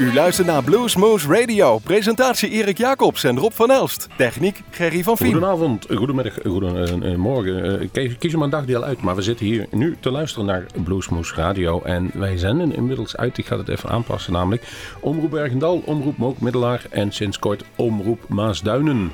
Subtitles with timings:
[0.00, 1.78] U luistert naar Bluesmoose Radio.
[1.78, 4.08] Presentatie Erik Jacobs en Rob van Elst.
[4.16, 5.32] Techniek Gerry van Vien.
[5.32, 7.82] Goedenavond, goedemiddag, goedemorgen.
[7.94, 11.34] Uh, kies hem een dagdeel uit, maar we zitten hier nu te luisteren naar Bluesmoose
[11.34, 11.82] Radio.
[11.82, 14.62] En wij zenden inmiddels uit, ik ga het even aanpassen namelijk,
[15.00, 19.12] Omroep Bergendal, Omroep Mook Middelaar en sinds kort Omroep Maasduinen.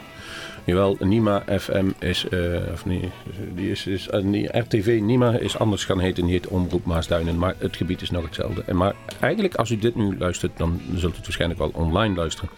[0.67, 3.11] Jawel, Nima FM is, uh, of nee,
[3.55, 6.25] die is, is uh, eh, RTV Nima is anders gaan heten.
[6.25, 8.63] Die heet Omroep Maasduinen, maar het gebied is nog hetzelfde.
[8.67, 12.15] En maar eigenlijk, als u dit nu luistert, dan zult u het waarschijnlijk wel online
[12.15, 12.51] luisteren.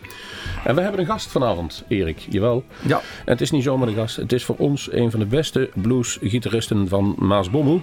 [0.65, 2.19] En we hebben een gast vanavond, Erik.
[2.19, 2.65] Jawel.
[2.87, 2.97] Ja.
[2.97, 4.16] En het is niet zomaar een gast.
[4.16, 7.83] Het is voor ons een van de beste bluesgitaristen van Maasbommel.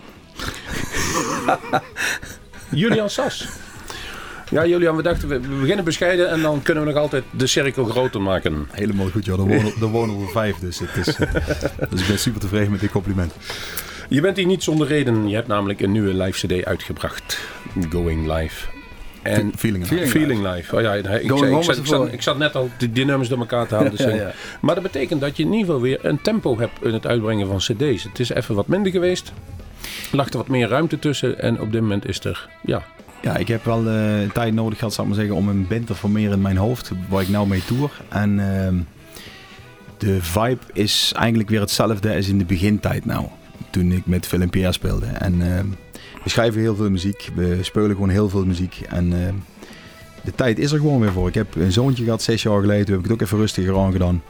[2.71, 3.64] Julian Sas.
[4.49, 7.85] Ja, Julian, we dachten, we beginnen bescheiden en dan kunnen we nog altijd de cirkel
[7.85, 8.67] groter maken.
[8.71, 9.39] Helemaal goed, joh.
[9.39, 11.33] Er wonen, wonen er vijf, dus, het is, uh,
[11.89, 13.33] dus ik ben super tevreden met dit compliment.
[14.09, 15.27] Je bent hier niet zonder reden.
[15.27, 17.39] Je hebt namelijk een nieuwe live CD uitgebracht.
[17.89, 18.67] Going Live.
[19.21, 20.75] En feeling, feeling, feeling live.
[20.75, 23.39] Oh ja, ik, ik, zat, ik, zat, ik, zat, net al die, die, nummers door
[23.39, 23.91] elkaar te halen.
[23.91, 24.31] Dus ja, ja.
[24.61, 27.47] Maar dat betekent dat je in ieder geval weer een tempo hebt in het uitbrengen
[27.47, 28.03] van CD's.
[28.03, 29.31] Het is even wat minder geweest.
[30.11, 31.39] Lag er wat meer ruimte tussen.
[31.39, 32.85] En op dit moment is er ja,
[33.21, 35.87] ja, ik heb wel uh, tijd nodig gehad, zou ik maar zeggen, om een band
[35.87, 38.01] te formeren in mijn hoofd, waar ik nou mee toer.
[38.09, 38.67] En uh,
[39.97, 43.25] de vibe is eigenlijk weer hetzelfde als in de begintijd nou,
[43.69, 45.05] toen ik met Phil Pierre speelde.
[45.05, 45.59] En uh,
[46.23, 49.09] we schrijven heel veel muziek, we spelen gewoon heel veel muziek en
[50.23, 51.27] de tijd is er gewoon weer voor.
[51.27, 53.77] Ik heb een zoontje gehad zes jaar geleden, toen heb ik het ook even rustiger
[53.77, 54.21] aan gedaan.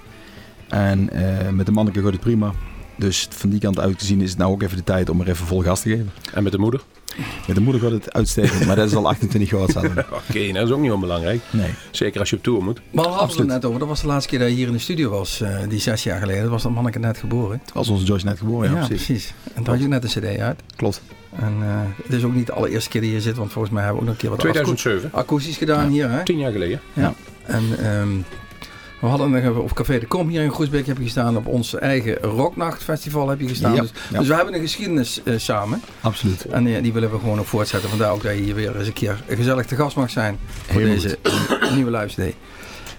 [0.69, 1.09] En
[1.55, 2.53] met de manneke gaat het prima.
[2.95, 5.21] Dus van die kant uit te zien is het nou ook even de tijd om
[5.21, 6.11] er even vol gas te geven.
[6.33, 6.81] En met de moeder?
[7.47, 9.75] Met de moeder gaat het uitstekend, maar dat is al 28 jaar oud.
[9.75, 11.41] Oké, okay, dat is ook niet onbelangrijk.
[11.49, 11.69] Nee.
[11.91, 12.81] Zeker als je op tour moet.
[12.91, 13.79] Maar we hadden het net over.
[13.79, 16.03] Dat was de laatste keer dat je hier in de studio was, uh, die zes
[16.03, 16.41] jaar geleden.
[16.41, 17.61] Dat was dat manneke net geboren.
[17.65, 19.33] Toen was onze Joyce net geboren, ja, ja precies.
[19.53, 20.61] En toen had je net een cd uit.
[20.75, 21.01] Klopt.
[21.35, 23.83] En uh, het is ook niet de allereerste keer die je zit, want volgens mij
[23.83, 25.09] hebben we ook nog een keer wat 2007.
[25.13, 25.89] akoestisch gedaan ja.
[25.89, 26.09] hier.
[26.09, 26.23] Hè?
[26.23, 26.81] Tien jaar geleden.
[26.93, 27.13] Ja.
[27.43, 28.25] En um,
[29.05, 31.37] we hadden op Café de Kom hier in Groesbeek heb je gestaan.
[31.37, 33.75] Op ons eigen Rocknachtfestival heb je gestaan.
[33.75, 34.19] Ja, dus, ja.
[34.19, 35.81] dus, we hebben een geschiedenis uh, samen.
[36.01, 36.45] Absoluut.
[36.45, 37.89] En uh, die willen we gewoon ook voortzetten.
[37.89, 40.37] Vandaar ook dat je hier weer eens een keer gezellig te gast mag zijn.
[40.67, 41.17] Voor deze
[41.73, 42.33] nieuwe live.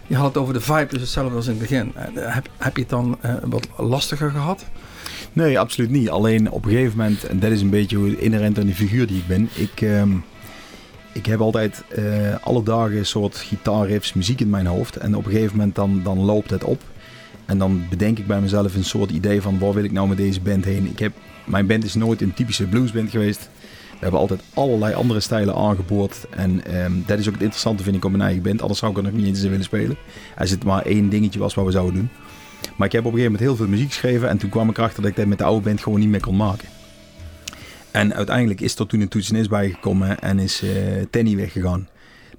[0.07, 1.93] Je had het over de vibe, dus hetzelfde als in het begin.
[1.97, 4.65] Uh, heb, heb je het dan wat lastiger gehad?
[5.33, 6.11] Nee, absoluut niet.
[6.11, 9.07] Alleen op een gegeven moment, en dat is een beetje hoe inherent aan die figuur
[9.07, 9.49] die ik ben.
[9.55, 9.81] Ik...
[9.81, 10.25] Um,
[11.17, 14.97] ik heb altijd uh, alle dagen een soort gitaarriffs, muziek in mijn hoofd.
[14.97, 16.83] En op een gegeven moment dan, dan loopt het op.
[17.47, 20.17] En dan bedenk ik bij mezelf een soort idee van waar wil ik nou met
[20.17, 20.87] deze band heen.
[20.87, 21.13] Ik heb,
[21.45, 23.49] mijn band is nooit een typische bluesband geweest.
[23.91, 26.27] We hebben altijd allerlei andere stijlen aangeboord.
[26.31, 28.61] En um, dat is ook het interessante vind ik op mijn eigen band.
[28.61, 29.97] Anders zou ik er nog niet eens in willen spelen.
[30.39, 32.09] Als het maar één dingetje was wat we zouden doen.
[32.77, 34.29] Maar ik heb op een gegeven moment heel veel muziek geschreven.
[34.29, 36.21] En toen kwam ik erachter dat ik dat met de oude band gewoon niet meer
[36.21, 36.69] kon maken.
[37.97, 40.71] En uiteindelijk is er toen een toetsenis bijgekomen en is uh,
[41.11, 41.89] Tenny weggegaan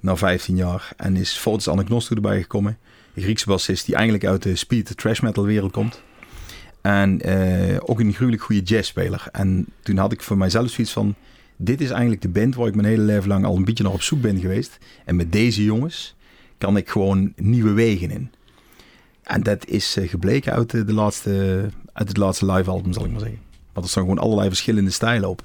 [0.00, 0.92] na 15 jaar.
[0.96, 2.78] En is Fotis Anagnostou erbij gekomen.
[3.14, 6.02] Een Griekse bassist die eigenlijk uit de speed trash metal wereld komt.
[6.80, 9.26] En uh, ook een gruwelijk goede jazzspeler.
[9.32, 11.14] En toen had ik voor mijzelf zoiets van...
[11.56, 13.92] Dit is eigenlijk de band waar ik mijn hele leven lang al een beetje naar
[13.92, 14.78] op zoek ben geweest.
[15.04, 16.16] En met deze jongens
[16.58, 18.30] kan ik gewoon nieuwe wegen in.
[19.22, 21.60] En dat is uh, gebleken uit, de, de laatste,
[21.92, 23.47] uit het laatste live album, zal ik maar zeggen.
[23.78, 25.42] Want er staan gewoon allerlei verschillende stijlen op.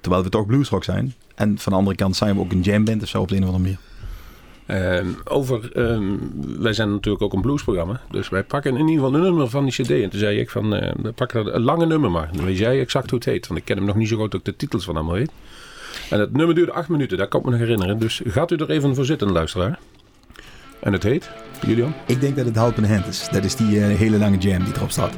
[0.00, 1.14] Terwijl we toch bluesrock zijn.
[1.34, 3.42] En van de andere kant zijn we ook een jamband of zo op de een
[3.42, 3.78] of andere manier.
[4.66, 8.00] Um, over, um, wij zijn natuurlijk ook een bluesprogramma.
[8.10, 9.90] Dus wij pakken in ieder geval een nummer van die cd.
[9.90, 12.30] En toen zei ik van, uh, we pakken een lange nummer maar.
[12.32, 13.46] Dan weet jij exact hoe het heet.
[13.46, 15.30] Want ik ken hem nog niet zo goed dat ik de titels van allemaal weet.
[16.10, 17.98] En het nummer duurde acht minuten, dat kan ik me nog herinneren.
[17.98, 19.78] Dus gaat u er even voor zitten, luisteraar.
[20.80, 21.30] En het heet,
[21.66, 21.94] Julian?
[22.06, 23.28] Ik denk dat het Help in Hand is.
[23.32, 25.12] Dat is die uh, hele lange jam die erop staat.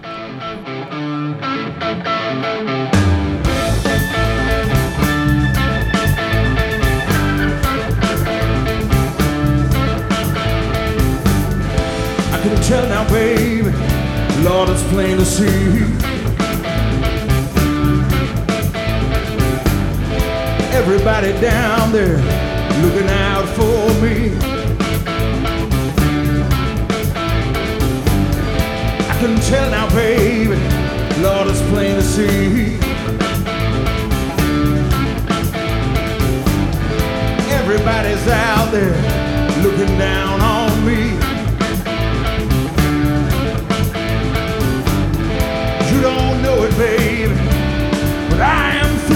[12.49, 13.71] Can tell now, baby,
[14.45, 15.83] Lord, it's plain to see.
[20.73, 22.19] Everybody down there
[22.83, 24.37] looking out for me.
[29.11, 30.55] I can tell now, baby,
[31.21, 32.79] Lord, it's plain to see.
[37.51, 38.95] Everybody's out there
[39.65, 41.36] looking down on me.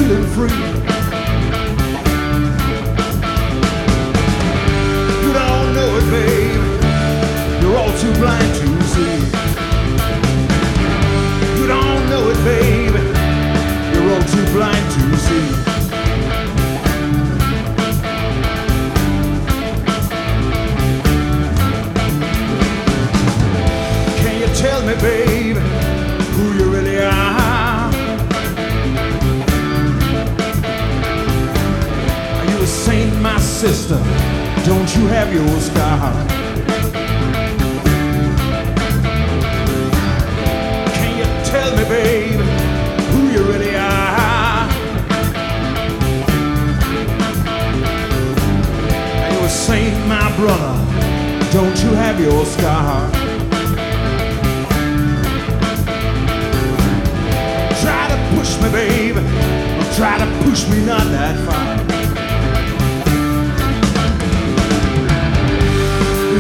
[0.01, 0.59] feeling free.
[5.25, 6.63] You don't know it, babe.
[7.61, 9.17] You're all too blind to see.
[11.59, 12.97] You don't know it, babe.
[13.93, 15.47] You're all too blind to see.
[24.23, 25.70] Can you tell me, babe?
[33.61, 33.97] Sister,
[34.65, 36.13] don't you have your scar?
[40.95, 42.43] Can you tell me, baby,
[43.13, 44.67] who you really are?
[49.25, 50.75] And you were saying, my brother,
[51.53, 53.11] don't you have your scar?
[57.83, 61.80] Try to push me, baby, or try to push me not that far.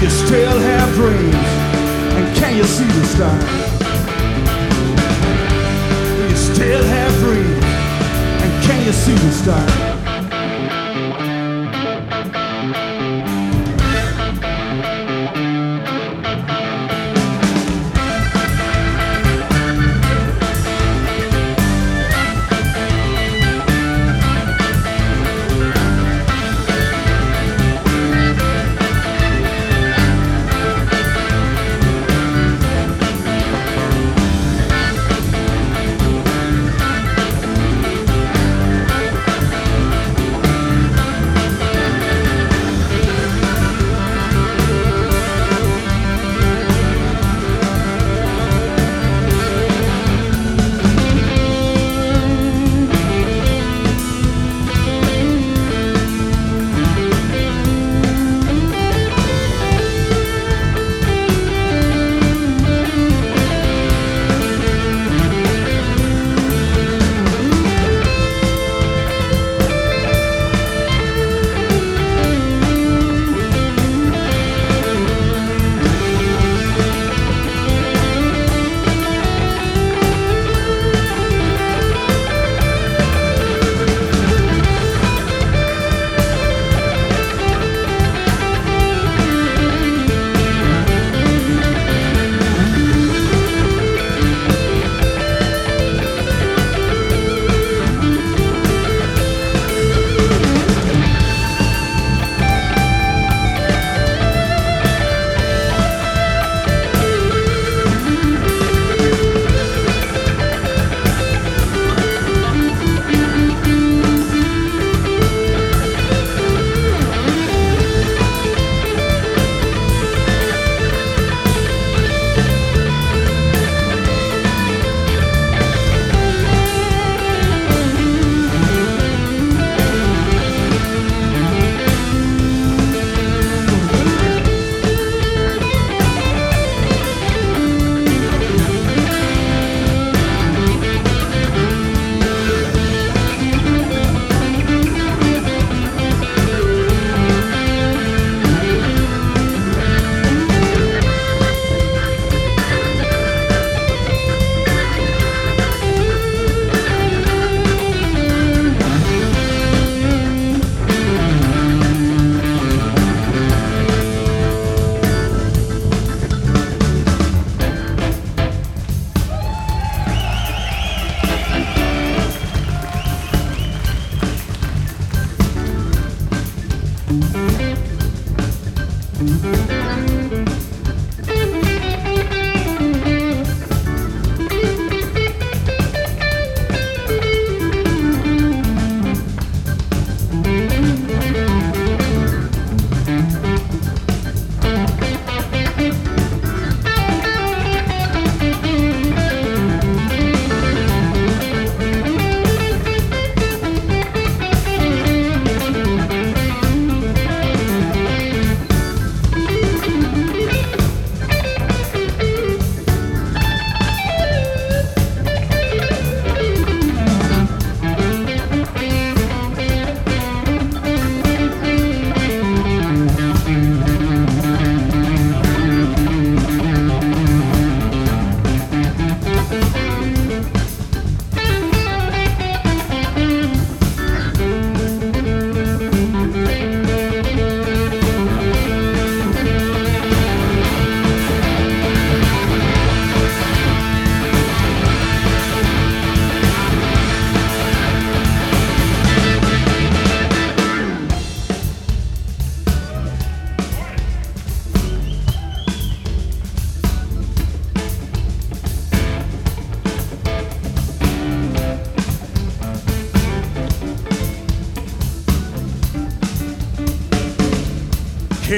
[0.02, 1.35] You still have dreams?
[2.17, 3.44] And can you see the stars?
[6.17, 7.64] Do you still have dreams?
[8.43, 9.89] And can you see the stars?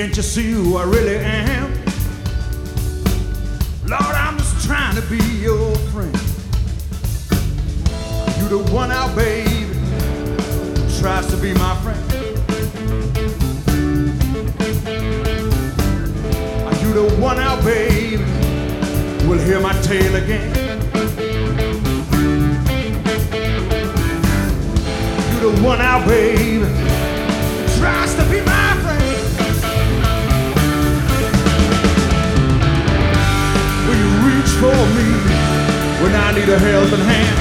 [0.02, 1.72] Can't you see who I really am?
[3.86, 6.12] Lord, I'm just trying to be your friend.
[8.36, 9.72] You the one out, baby,
[10.98, 12.02] tries to be my friend.
[16.66, 18.24] Are you the one out, baby,
[19.28, 20.50] will hear my tale again?
[25.30, 26.66] You the one out, baby,
[27.78, 28.51] tries to be my
[34.62, 35.08] for me
[36.02, 37.36] when I need a helping hand?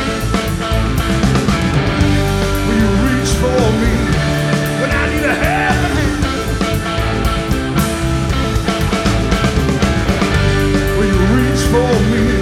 [2.65, 3.93] Will you reach for me
[4.81, 5.77] when I need a helping hand?
[10.97, 12.40] Will you reach for me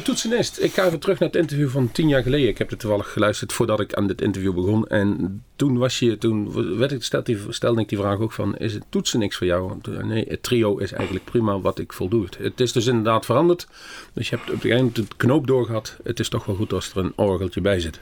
[0.00, 0.60] de toetsenist.
[0.60, 2.48] Ik ga even terug naar het interview van tien jaar geleden.
[2.48, 4.86] Ik heb het toevallig geluisterd voordat ik aan dit interview begon.
[4.86, 8.56] En toen, was je, toen werd ik, stelde, stelde ik die vraag ook van...
[8.56, 9.72] Is het toetsen niks voor jou?
[9.82, 12.26] Eh, Nee, het trio is eigenlijk prima wat ik voldoe.
[12.38, 13.66] Het is dus inderdaad veranderd.
[14.12, 15.96] Dus je hebt op het eind de knoop doorgehad.
[16.02, 18.00] Het is toch wel goed als er een orgeltje bij zit.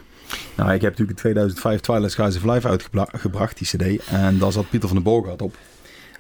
[0.57, 4.07] Nou, ik heb natuurlijk in 2005 Twilight Skies of Life uitgebracht, die cd.
[4.07, 5.57] En daar zat Pieter van den Boogaard op.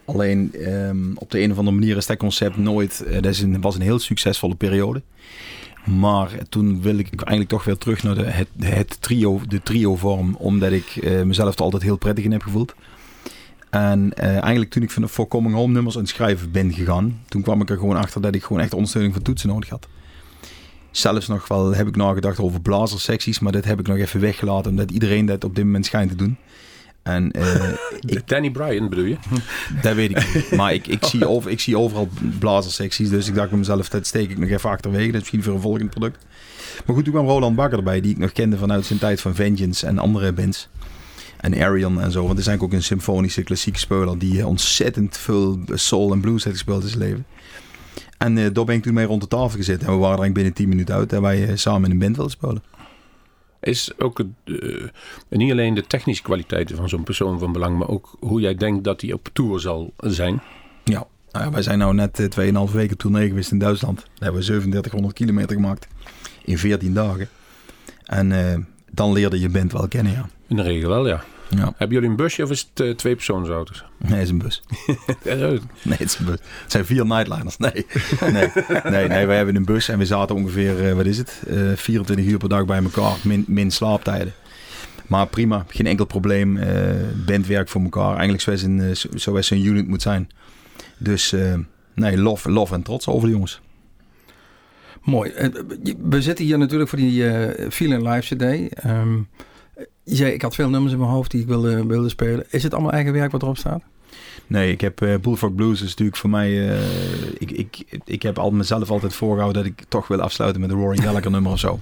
[0.05, 3.03] Alleen ehm, op de een of andere manier is dat concept nooit...
[3.07, 5.03] eh, dat is was een heel succesvolle periode.
[5.89, 10.35] Maar toen wil ik eigenlijk toch weer terug naar de, het, trio, de trio-vorm.
[10.35, 12.75] Omdat ik eh, mezelf er altijd heel prettig in heb gevoeld.
[13.71, 16.73] En eh, eigenlijk toen ik van de For Coming Home nummers aan het schrijven ben
[16.73, 17.21] gegaan...
[17.29, 19.89] toen kwam ik er gewoon achter dat ik gewoon echt ondersteuning van toetsen nodig had.
[20.91, 24.71] Zelfs nog wel heb ik nagedacht over blazersecties, maar dat heb ik nog even weggelaten,
[24.71, 26.37] omdat iedereen dat op dit moment schijnt te doen.
[27.09, 27.73] En eh,
[28.27, 29.17] Danny Bryan bedoel je?
[29.83, 30.51] dat weet ik niet.
[30.51, 34.07] Maar ik, ik, zie over, ik zie overal blazersecties, dus ik dacht bij mezelf, dat
[34.07, 35.07] steek ik nog even achterwege.
[35.07, 36.27] Dat is misschien voor een volgend product.
[36.87, 39.35] Maar goed, toen kwam Roland Bakker erbij, die ik nog kende vanuit zijn tijd van
[39.35, 40.69] Vengeance en andere bands.
[41.37, 44.47] En Arion en zo, want er is eigenlijk ook een symfonische klassieke speler die eh,
[44.47, 47.27] ontzettend veel soul en blues heeft gespeeld in zijn leven.
[48.19, 49.87] En eh, daar ben ik toen mee rond de tafel gezeten.
[49.87, 52.17] En we waren er eigenlijk binnen 10 minuten uit en wij samen in een band
[52.17, 52.63] wilden spelen.
[53.69, 54.55] Is ook eh,
[55.29, 58.85] niet alleen de technische kwaliteiten van zo'n persoon van belang, maar ook hoe jij denkt
[58.85, 60.41] dat hij op tour zal zijn.
[60.85, 63.97] Ja, nou ja wij zijn nou net eh, 2,5 weken tournee geweest in Duitsland.
[63.97, 65.89] Daar hebben we 3700 kilometer gemaakt
[66.45, 67.29] in 14 dagen.
[68.05, 68.59] En eh,
[68.91, 70.29] dan leerde je band wel kennen, ja.
[70.47, 71.25] In de regel wel, ja.
[71.51, 71.73] Ja.
[71.77, 73.85] Hebben jullie een busje of is het eh, twee persoonsauto's?
[73.99, 74.63] Nee, het is een bus.
[75.83, 76.39] Nee, het is een bus.
[76.63, 77.57] Het zijn vier nightliners.
[77.57, 77.87] Nee,
[78.33, 78.49] nee,
[78.85, 81.57] nee, nee wij hebben een bus en we zaten ongeveer, eh, wat is het, Eh
[81.75, 84.33] 24 uur per dag bij elkaar, min, min slaaptijden.
[85.07, 86.57] Maar prima, geen enkel probleem.
[86.57, 86.95] eh
[87.27, 88.11] bandwerk voor elkaar.
[88.11, 90.29] Eigenlijk zoals een, eh, zo- zoals een unit moet zijn.
[90.99, 91.55] Dus eh,
[91.95, 93.61] nee, lof, lof en trots over de jongens.
[95.03, 95.31] Mooi.
[95.31, 95.49] Eh,
[96.03, 98.73] We zitten hier natuurlijk voor die eh Feeling Live CD.
[98.75, 99.19] Ehm,
[100.05, 102.45] je zei, ik had veel nummers in mijn hoofd die ik wilde, wilde spelen.
[102.51, 103.83] Is het allemaal eigen werk wat erop staat?
[104.47, 106.69] Nee, ik heb eh Bullfrog Blues is natuurlijk voor mij.
[106.71, 106.81] eh,
[107.39, 110.77] ik, ik, ik heb al mezelf altijd voorgehouden dat ik toch wil afsluiten met een
[110.77, 111.81] Roaring Gallagher nummer of zo.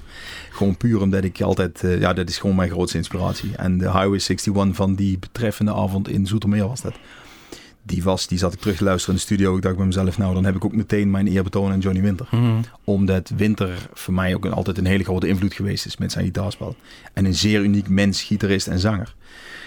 [0.50, 1.84] Gewoon puur omdat ik altijd.
[1.84, 3.56] eh, ja, dat is gewoon mijn grootste inspiratie.
[3.56, 6.94] En de Highway 61 van die betreffende avond in Zoetermeer was dat.
[7.86, 9.56] Die was, die zat ik terug te luisteren in de studio.
[9.56, 12.28] Ik dacht bij mezelf, nou dan heb ik ook meteen mijn eerbetoon aan Johnny Winter.
[12.84, 16.24] Omdat Winter voor mij ook een, altijd een hele grote invloed geweest is met zijn
[16.24, 16.76] gitaarspel.
[17.12, 19.14] En een zeer uniek mens, gitarist en zanger.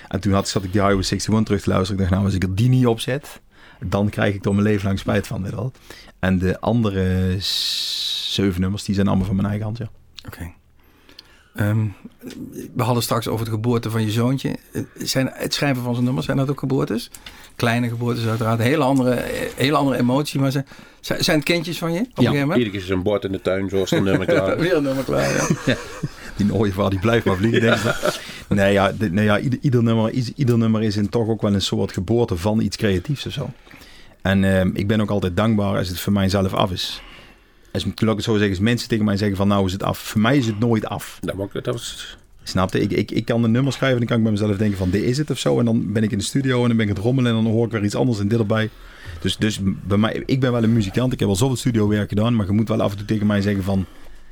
[0.08, 1.94] En toen had, zat ik die Highway 61 terug te luisteren.
[1.94, 3.42] Ik dacht, nou als ik er die niet op zet,
[3.80, 5.44] dan krijg ik er mijn leven lang spijt van.
[5.44, 5.72] Je wel.
[6.20, 9.90] En de andere zeven nummers, die zijn allemaal van mijn eigen hand, ja.
[10.26, 10.54] Oké.
[11.56, 11.86] Ehm,
[12.76, 14.56] we hadden straks over de geboorte van je zoontje.
[14.98, 17.10] Zijn het schrijven van zijn nummers, zijn dat ook geboortes?
[17.56, 18.60] Kleine geboortes uiteraard.
[18.60, 19.24] Een hele andere,
[19.56, 20.40] hele andere emotie.
[20.40, 20.66] Maar zijn,
[21.02, 22.58] zijn het kindjes van je op een moment?
[22.58, 24.58] Iedere keer zijn bord in de tuin, zoals een nummer klaar.
[24.60, 25.76] Weer een nummer klaar, ja.
[26.36, 28.20] Die ooievaar die blijft maar vliegen, denk ik.
[28.48, 31.42] Nee, ja, dit- nee, ja ieder, ieder, nummer, is, ieder nummer is in toch ook
[31.42, 33.50] wel een soort geboorte van iets creatiefs of zo.
[34.22, 37.02] En ehm, ik ben ook altijd dankbaar als het voor mijzelf af is.
[37.72, 39.84] Als, laat ik het zo zeggen, als mensen tegen mij zeggen van nou is het
[39.84, 40.00] af.
[40.00, 41.18] Voor mij is het nooit af.
[41.22, 42.18] Dat, mag- dat was...
[42.44, 42.80] Snapte?
[42.80, 44.90] Ik, ik, ik kan een nummer schrijven en dan kan ik bij mezelf denken van
[44.90, 45.60] dit is het of zo.
[45.60, 47.52] En dan ben ik in de studio en dan ben ik het rommelen en dan
[47.52, 48.70] hoor ik weer iets anders en dit erbij.
[49.22, 51.14] Dus, dus bij mij, ik ben wel een muzikant.
[51.14, 52.36] Ik heb wel zoveel studiowerk gedaan.
[52.36, 53.86] Maar je moet wel af en toe tegen mij zeggen van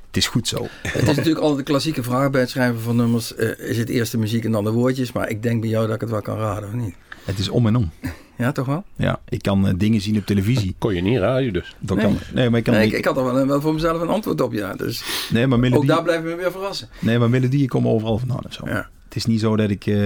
[0.08, 0.67] het is goed zo.
[0.82, 3.36] Het is natuurlijk altijd de klassieke vraag bij het schrijven van nummers.
[3.36, 5.12] eh, is het eerst de muziek en dan de woordjes?
[5.12, 6.96] Maar ik denk bij jou dat ik het wel kan raden, of niet?
[7.24, 7.91] Het is om en om.
[8.38, 8.84] Ja, toch wel?
[8.96, 10.75] Ja, ik kan eh, dingen zien op televisie.
[10.77, 11.75] Kon je niet raden dus.
[11.79, 12.06] Dat Nee.
[12.06, 14.01] kan, nee, maar ik kan Nee, ik- ik, ik had er wel, wel voor mezelf
[14.01, 14.74] een antwoord op, ja.
[14.75, 16.89] Dus nee, maar ook daar blijven we weer verrassen.
[17.00, 18.62] nee, maar melodieën komen overal vandaan of zo.
[18.65, 18.89] Ja.
[19.06, 19.98] Het is niet zo dat ik eh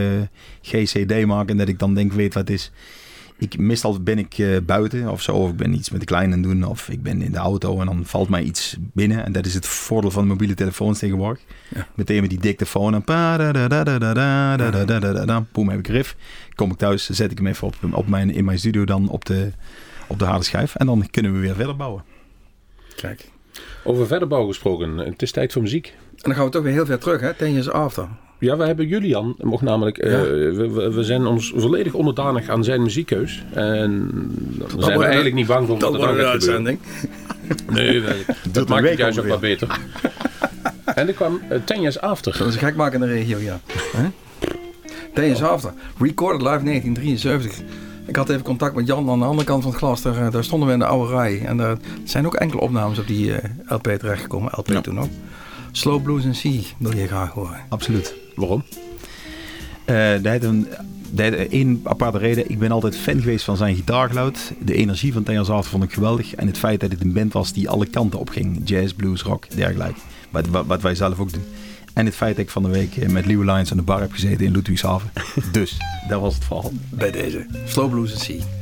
[0.62, 2.72] GCD maak en dat ik dan denk weet wat het is
[3.42, 6.42] ik, meestal ben ik uh, buiten of zo, of ik ben iets met de kleine
[6.42, 9.26] doen, of ik ben in de auto en dan valt mij iets binnen.
[9.26, 11.44] En dat is het voordeel van de mobiele telefoons tegenwoordig.
[11.76, 11.88] Ja.
[11.96, 13.04] Meteen met die dictafoon en
[15.26, 15.46] ja.
[15.52, 16.16] boem heb ik riff.
[16.56, 19.26] Kom ik thuis, zet ik hem even op, op mijn, in mijn studio dan op
[19.26, 19.52] de,
[20.08, 22.04] op de harde schijf en dan kunnen we weer verder bouwen.
[22.96, 23.30] Kijk.
[23.84, 25.88] Over verder bouwen gesproken, het is tijd voor muziek.
[25.88, 27.34] En dan gaan we toch weer heel ver terug, hè?
[27.34, 28.08] Ten Years After.
[28.42, 30.22] Ja, we hebben Julian, mocht namelijk, eh, Ja.
[30.22, 33.44] we, we- zijn ons volledig onderdanig aan zijn muziekkeus.
[33.54, 34.10] En
[34.58, 36.32] daar zijn we eigenlijk niet bang voor wat Dat er dan gaat gebeuren.
[36.32, 36.80] uitzending.
[37.72, 39.80] Nee, we- dat maakt het juist ook wat beter.
[40.96, 42.36] en er kwam uh, Ten Years After.
[42.38, 43.60] Dat is gek maken in de regio, ja.
[43.98, 44.04] Hè?
[45.14, 45.74] Ten years after.
[46.00, 47.60] Recorded live 1973.
[48.06, 50.02] Ik had even contact met Jan aan de andere kant van het glas.
[50.02, 51.42] Daar, eh, daar stonden we in de oude rij.
[51.46, 53.32] En daar zijn ook enkele opnames op die
[53.68, 54.52] LP terechtgekomen.
[54.56, 54.82] LP Ja.
[54.82, 55.10] toen ook.
[55.72, 57.60] Slow Blues and Sea wil je graag horen.
[57.70, 58.16] Absoluut.
[58.36, 58.64] Waarom?
[59.86, 60.44] Eh dat heeft
[61.52, 62.50] een, aparte reden.
[62.50, 64.54] Ik ben altijd fan geweest van zijn gitaargeluid.
[64.60, 66.36] De energie van Tenors After vond ik geweldig.
[66.36, 68.62] En het feit dat het een band was die alle kanten op ging.
[68.64, 70.00] Jazz, blues, rock, dergelijke.
[70.30, 71.44] Wat, wat, wat wij zelf ook doen.
[71.94, 74.00] En het feit dat ik van de week eh, met Leeuw Lions aan de bar
[74.00, 75.12] heb gezeten in Ludwigshaven.
[75.52, 76.72] dus, dat was het verhaal.
[76.90, 77.46] Bij deze.
[77.66, 78.61] Slow Blues and Sea.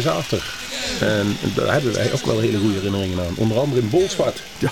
[0.00, 0.54] Zater.
[1.00, 3.34] En daar hebben wij ook wel hele goede herinneringen aan.
[3.36, 4.42] Onder andere in Bolsward.
[4.58, 4.70] Ja.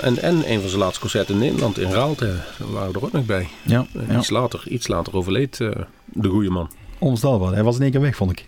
[0.00, 2.34] En, en een van zijn laatste concerten in Nederland, in Raalte.
[2.58, 3.48] Waren we er ook nog bij.
[3.62, 4.18] Ja, ja.
[4.18, 5.68] Iets, later, iets later overleed eh,
[6.04, 6.70] de goede man.
[6.98, 7.52] Onvoorstelbaar.
[7.52, 8.46] Hij was in één keer weg, vond ik.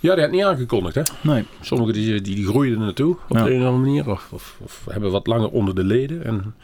[0.00, 1.02] Ja, die had niet aangekondigd, hè?
[1.20, 1.44] Nee.
[1.60, 3.44] Sommigen die, die, die groeiden er naartoe op Ja.
[3.44, 4.10] de een of andere manier.
[4.10, 6.24] Of, of, of hebben wat langer onder de leden.
[6.24, 6.54] En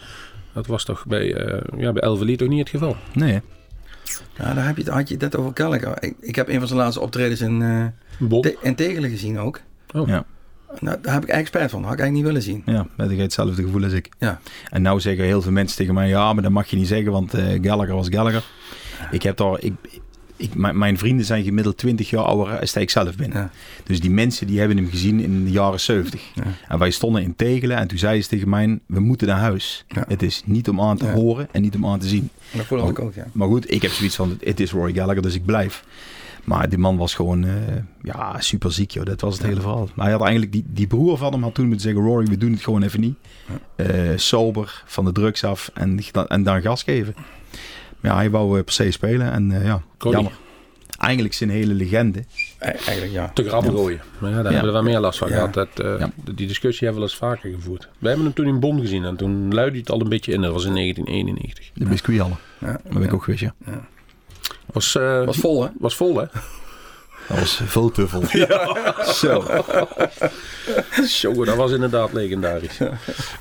[0.52, 2.96] dat was toch bij, eh ja, bij Elvelie toch niet het geval.
[3.12, 3.40] Nee?
[4.38, 6.02] Ja, daar heb je, had je het net over Gallagher.
[6.02, 7.84] Ik, ik heb een van zijn laatste optredens in, eh
[8.18, 8.42] Bon.
[8.42, 9.60] Te- in Tegelen gezien ook.
[9.94, 10.08] Oh.
[10.08, 10.24] Ja.
[10.80, 11.80] Nou, daar heb ik eigenlijk spijt van.
[11.80, 12.62] Dat had ik eigenlijk niet willen zien.
[12.74, 14.08] Ja, heb hetzelfde gevoel als ik.
[14.18, 14.40] Ja.
[14.70, 17.12] En nou zeggen heel veel mensen tegen mij, ja, maar dat mag je niet zeggen,
[17.12, 18.44] want eh, Gallagher was Gallagher.
[19.10, 19.72] Ik heb daar, ik,
[20.36, 23.30] ik, mijn, vrienden zijn gemiddeld 20 jaar ouder als ik zelf ben.
[23.32, 23.50] Ja.
[23.84, 26.20] Dus die mensen die hebben hem gezien in de jaren 70.
[26.34, 26.42] Ja.
[26.68, 29.84] En wij stonden in Tegelen en toen zei ze tegen mij, we moeten naar huis.
[29.88, 30.04] Ja.
[30.08, 31.12] Het is niet om aan te Ja.
[31.12, 32.30] horen en niet om aan te zien.
[32.52, 33.26] Dat voelde ik ook, ja.
[33.32, 35.84] Maar goed, ik heb zoiets van, het is Roy Gallagher, dus ik blijf.
[36.46, 37.50] Maar die man was gewoon eh,
[38.02, 39.04] ja, super ziek, joh.
[39.04, 39.88] Dat was het hele verhaal.
[39.94, 42.36] Maar hij had eigenlijk, die, die broer van hem had toen moeten zeggen, Rory, we
[42.38, 43.16] doen het gewoon even niet.
[43.76, 47.14] Eh, sober, van de drugs af en, en dan gas geven.
[48.00, 50.14] Maar ja, hij wou eh, per se spelen en eh, ja, Cody.
[50.14, 50.32] jammer.
[50.98, 52.18] Eigenlijk zijn hele legende.
[52.18, 53.30] E- Eigenlijk ja.
[53.34, 54.00] Te grappen gooien.
[54.18, 55.34] Maar ja, daar hebben we wel meer last van Ja.
[55.34, 55.54] gehad.
[55.54, 56.10] Dat, eh, Ja.
[56.34, 57.88] Die discussie hebben we wel eens vaker gevoerd.
[57.98, 60.40] We hebben hem toen in Bonn gezien en toen luidde het al een beetje in.
[60.40, 61.70] Dat was in 1991.
[61.74, 62.36] De biscuithallen.
[62.58, 62.72] ja.
[62.84, 63.54] Dat heb ik ook geweest, ja.
[64.72, 65.68] Was, eh, Was vol, hè?
[65.78, 66.24] was vol, hè?
[67.28, 68.22] Dat was veel tuffel.
[69.12, 69.44] Zo.
[71.06, 72.78] Zo, dat was inderdaad legendarisch.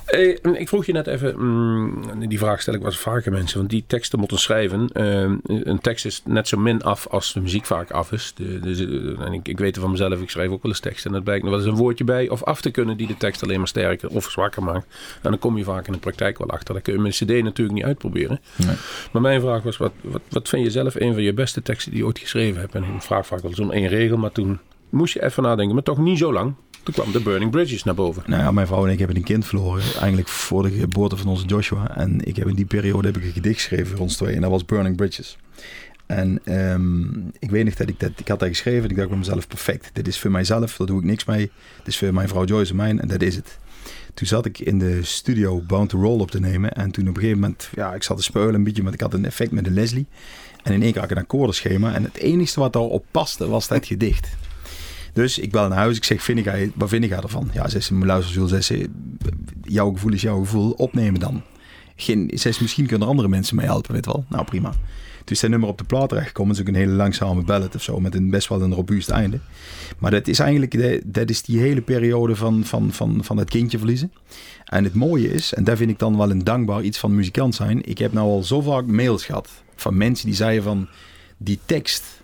[0.04, 3.58] Hey, ik vroeg je net even, mm, die vraag stel ik wel eens vaker mensen,
[3.58, 4.88] want die teksten moeten schrijven.
[4.92, 8.32] eh, een tekst is net zo min af als de muziek vaak af is.
[8.36, 11.16] De, en ik, ik weet het van mezelf, ik schrijf ook wel eens teksten en
[11.16, 13.42] dat blijkt nog wel eens een woordje bij of af te kunnen die de tekst
[13.42, 14.86] alleen maar sterker of zwakker maakt.
[15.22, 16.74] En dan kom je vaak in de praktijk wel achter.
[16.74, 18.40] Dat kun je met een cd natuurlijk niet uitproberen.
[18.56, 18.76] Nee.
[19.12, 21.90] Maar mijn vraag was, wat, wat, wat vind je zelf een van je beste teksten
[21.90, 22.74] die je ooit geschreven hebt?
[22.74, 24.58] En ik vraag vaak wel om één regel, maar toen
[24.90, 26.54] moest je even nadenken, maar toch niet zo lang.
[26.82, 28.22] Toen kwam de Burning Bridges naar boven.
[28.26, 29.82] Nou mijn vrouw en ik hebben een kind verloren.
[29.82, 31.96] Eigenlijk voor de geboorte van onze Joshua.
[31.96, 34.34] En ik heb in die periode heb ik een gedicht geschreven voor ons twee.
[34.34, 35.38] En dat was Burning Bridges.
[36.06, 37.04] En ehm,
[37.38, 38.10] ik weet nog dat ik dat...
[38.16, 39.90] Ik had dat geschreven en ik dacht bij mezelf, perfect.
[39.92, 41.50] Dit is voor mijzelf, daar doe ik niks mee.
[41.76, 43.58] Dit is voor mijn vrouw Joyce en mijn en dat is het.
[44.14, 46.72] Toen zat ik in de studio Bound to Roll op te nemen.
[46.72, 47.70] En toen op een gegeven moment...
[47.74, 50.06] Ja, ik zat te speulen een beetje, want ik had een effect met de Leslie.
[50.66, 51.94] En in één keer had ik een akkoordenschema.
[51.94, 54.28] En het enige wat daarop paste, was dat gedicht.
[55.12, 55.96] Dus ik bel naar huis.
[55.96, 57.50] Ik zeg, vind jij, wat vind jij ervan?
[57.52, 58.88] Ja, zei ze, luister Jules, zei ze,
[59.62, 60.70] jouw gevoel is jouw gevoel.
[60.70, 61.42] Opnemen dan.
[61.96, 64.24] Geen, zei ze, misschien kunnen er andere mensen mee helpen, weet wel.
[64.28, 64.72] Nou, prima.
[65.24, 66.50] Toen dat nummer op de plaat terechtgekomen.
[66.50, 68.00] Het is ook een hele langzame ballad of zo.
[68.00, 69.38] Met een best wel een robuust einde.
[69.98, 73.78] Maar dat is eigenlijk dat is die hele periode van, van, van, van het kindje
[73.78, 74.12] verliezen.
[74.64, 77.54] En het mooie is, en daar vind ik dan wel een dankbaar iets van muzikant
[77.54, 77.88] zijn.
[77.88, 80.88] Ik heb nou al zo vaak mails gehad van mensen die zeiden van...
[81.38, 82.22] Die tekst,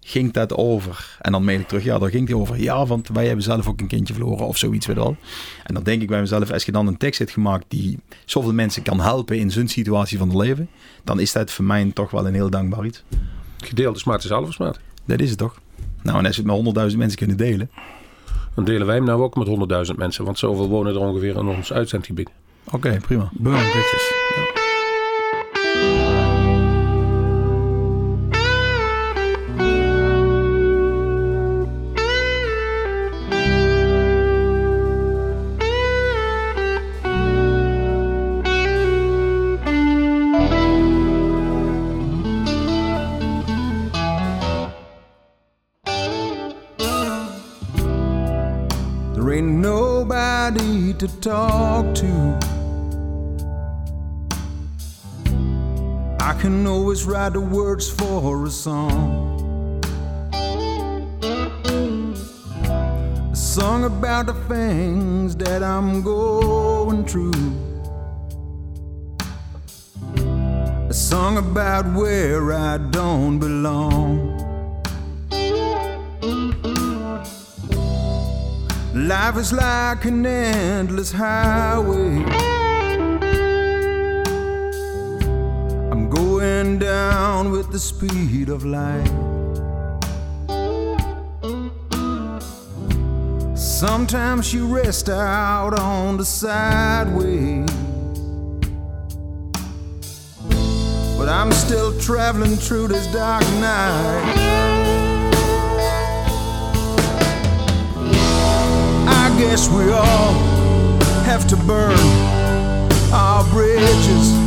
[0.00, 1.16] ging dat over?
[1.20, 2.60] En dan mail ik terug, ja, daar ging het over.
[2.60, 5.16] Ja, want wij hebben zelf ook een kindje verloren of zoiets, weet wel.
[5.64, 8.52] En dan denk ik bij mezelf, als je dan een tekst hebt gemaakt die zoveel
[8.52, 10.68] mensen kan helpen in zo'n situatie van het leven,
[11.04, 13.02] dan is dat voor mij toch wel een heel dankbaar iets.
[13.58, 14.76] Gedeelde smaak is halve smaak.
[15.04, 15.60] Dat is het toch?
[16.02, 17.70] Nou, en als we het met honderdduizend mensen kunnen delen.
[18.54, 20.24] Dan delen wij hem nou ook met 100.000 mensen.
[20.24, 22.30] Want zoveel wonen er ongeveer in ons uitzendgebied.
[22.70, 23.30] Oké, prima.
[23.32, 24.21] Burning Bridges.
[57.02, 59.80] Always write the words for a song.
[63.32, 67.32] A song about the things that I'm going through.
[70.88, 74.38] A song about where I don't belong.
[78.94, 82.51] Life is like an endless highway.
[86.62, 89.10] Down with the speed of light.
[93.56, 97.68] Sometimes you rest out on the sideways.
[101.18, 104.34] But I'm still traveling through this dark night.
[109.08, 110.32] I guess we all
[111.24, 111.98] have to burn
[113.12, 114.41] our bridges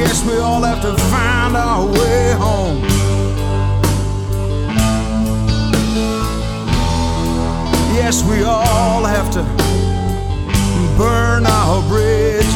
[0.00, 2.80] guess we all have to find our way home.
[7.94, 9.42] Yes, we all have to
[10.96, 12.49] burn our bridges.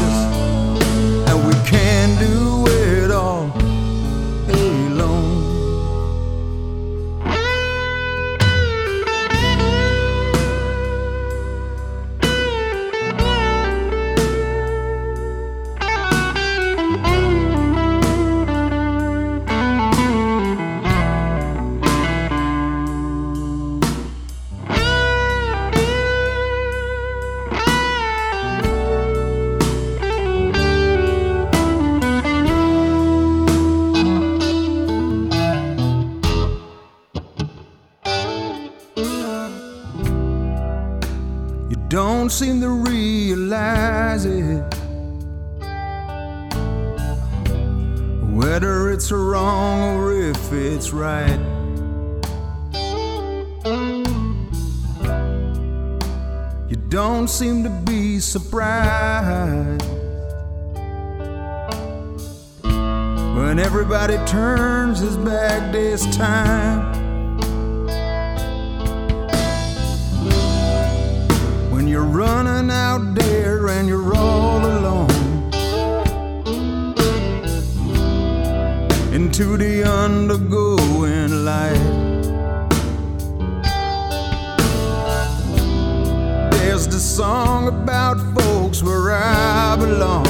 [42.35, 44.61] Seem to realize it.
[48.33, 51.39] Whether it's wrong or if it's right.
[56.69, 59.89] You don't seem to be surprised
[63.37, 66.94] when everybody turns his back this time.
[72.15, 75.11] Running out there and you're all alone
[79.13, 81.75] into the undergoing light.
[86.53, 90.25] There's the song about folks where I belong.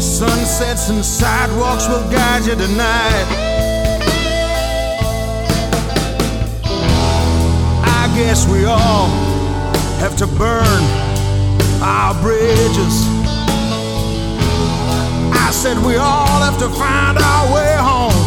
[0.00, 3.49] Sunsets and sidewalks will guide you tonight.
[8.26, 9.08] Guess we all
[9.98, 10.82] have to burn
[11.82, 12.94] our bridges.
[15.32, 18.20] I said we all have to find our way home.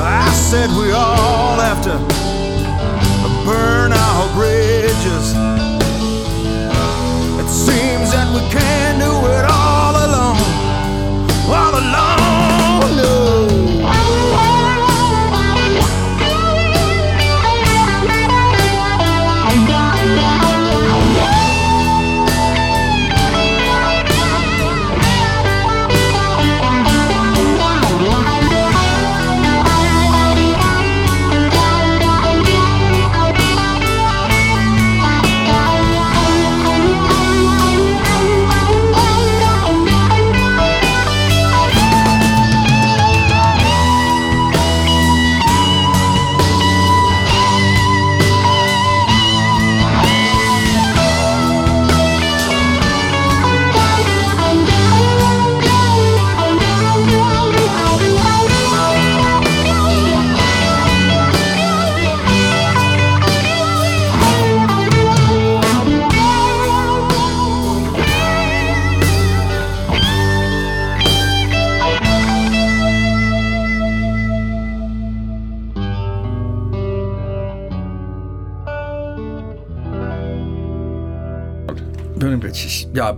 [0.00, 1.96] I said we all have to
[3.44, 5.24] burn our bridges.
[7.42, 10.40] It seems that we can't do it all alone.
[11.60, 13.47] All alone, no.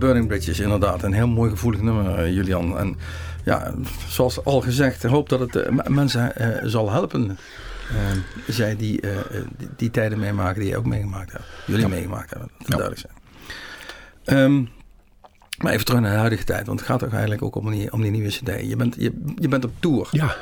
[0.01, 1.03] Burning Bridges, inderdaad.
[1.03, 2.77] Een heel mooi gevoelig nummer, eh, Julian.
[2.77, 2.97] En
[3.43, 3.73] ja,
[4.07, 7.37] zoals al gezegd, ik hoop dat het eh, mensen eh, zal helpen.
[8.47, 11.43] zij die, die die tijden meemaken die je ook meegemaakt hebt.
[11.65, 13.13] Jullie meegemaakt hebben, dat moet duidelijk zijn.
[14.23, 14.63] Ehm,
[15.57, 17.93] maar even terug naar de huidige tijd, want het gaat toch eigenlijk ook om die,
[17.93, 18.69] om die nieuwe cd.
[18.69, 20.07] Je bent, je, je bent op tour.
[20.11, 20.35] Ja.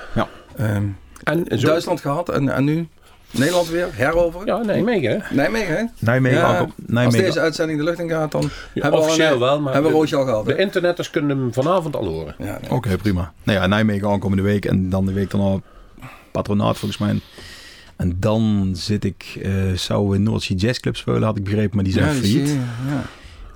[0.55, 0.87] Ehm,
[1.23, 2.87] En zo, Duitsland gehad en, en nu
[3.31, 4.45] Nederland weer, heroveren.
[4.47, 5.11] Ja, Nijmegen.
[5.21, 5.35] hè?
[5.35, 5.83] Nijmegen, hè?
[5.99, 9.03] Nijmegen, Ja, Als Nijmegen, deze uitzending de lucht in gaat, dan Ja, hebben we al
[9.03, 10.45] officieel een, wel, maar hebben we de- Roosje al gehad.
[10.45, 10.53] hè?
[10.55, 12.35] De internetters kunnen hem vanavond al horen.
[12.37, 12.71] Ja, nee.
[12.71, 13.33] Oké, prima.
[13.43, 15.57] Nou ja, Nijmegen aankomende week en dan de week daarna
[16.31, 17.19] patronaat volgens mij.
[17.95, 21.83] En dan zit ik, eh zou in Noordzee Jazz Club spelen, had ik begrepen, maar
[21.83, 22.53] die zijn Ja, die zie failliet.
[22.85, 23.03] je, ja.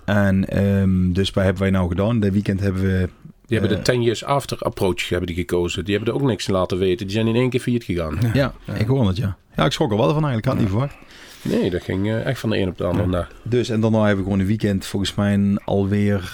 [0.05, 2.19] En ehm, dus wat hebben wij nou gedaan?
[2.19, 3.09] Dit weekend hebben we...
[3.45, 3.83] Die hebben Eh.
[3.83, 5.85] de 10 years after approach hebben die gekozen.
[5.85, 7.05] Die hebben er ook niks laten weten.
[7.07, 8.17] Die zijn in één keer failliet gegaan.
[8.33, 9.37] Ja, ik hoor het, ja.
[9.55, 10.45] Ja, ik schrok er wel van eigenlijk.
[10.45, 10.95] Ik had het niet verwacht.
[11.41, 13.31] Nee, dat ging eh, echt van de een op de andere dag.
[13.43, 16.33] Dus, en daarna hebben we gewoon een weekend volgens mij alweer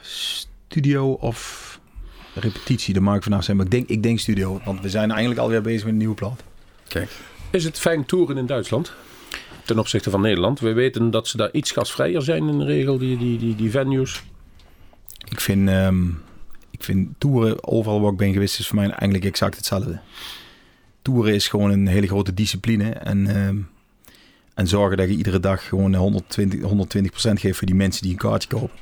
[0.00, 1.64] studio of
[2.34, 2.94] repetitie.
[2.94, 3.56] Dat maak ik vandaag zijn.
[3.56, 4.60] Maar ik denk, ik denk studio.
[4.64, 6.42] Want we zijn eigenlijk alweer bezig met een nieuwe plaat.
[6.88, 7.10] Kijk.
[7.50, 8.92] Is het fijn toeren in Duitsland?
[9.64, 10.60] Ten opzichte van Nederland.
[10.60, 13.70] We weten dat ze daar iets gasvrijer zijn in de regel, die, die, die, die
[13.70, 14.22] venues.
[15.30, 16.06] Ik vind, ehm,
[16.70, 20.00] ik vind toeren, overal waar ik ben geweest, is voor mij eigenlijk exact hetzelfde.
[21.04, 22.90] Toeren is gewoon een hele grote discipline.
[22.90, 23.56] En, ehm,
[24.54, 28.18] en zorgen dat je iedere dag gewoon 120, 120% geeft voor die mensen die een
[28.18, 28.78] kaartje kopen.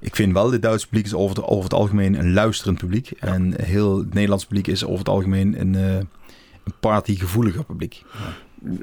[0.00, 3.10] Ik vind wel, het Duitse publiek is over het, over het algemeen een luisterend publiek.
[3.10, 5.96] En heel het Nederlands publiek is over het algemeen een, eh,
[6.64, 8.02] een partygevoeliger publiek.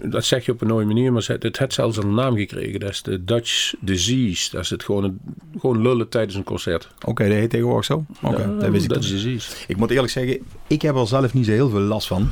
[0.04, 2.80] Dat zeg je op een mooie manier, maar het heeft zelfs een naam gekregen.
[2.80, 4.52] Dat is de Dutch Disease.
[4.52, 5.20] Dat is het gewoon, een-
[5.60, 6.90] gewoon lullen tijdens een concert.
[7.06, 8.06] Oké, dat heet tegenwoordig zo?
[8.22, 9.10] Oké, Ja, dat wist ik Dutch.
[9.10, 9.50] Disease.
[9.68, 12.30] Ik moet eerlijk zeggen, ik heb er zelf niet zo heel veel last van.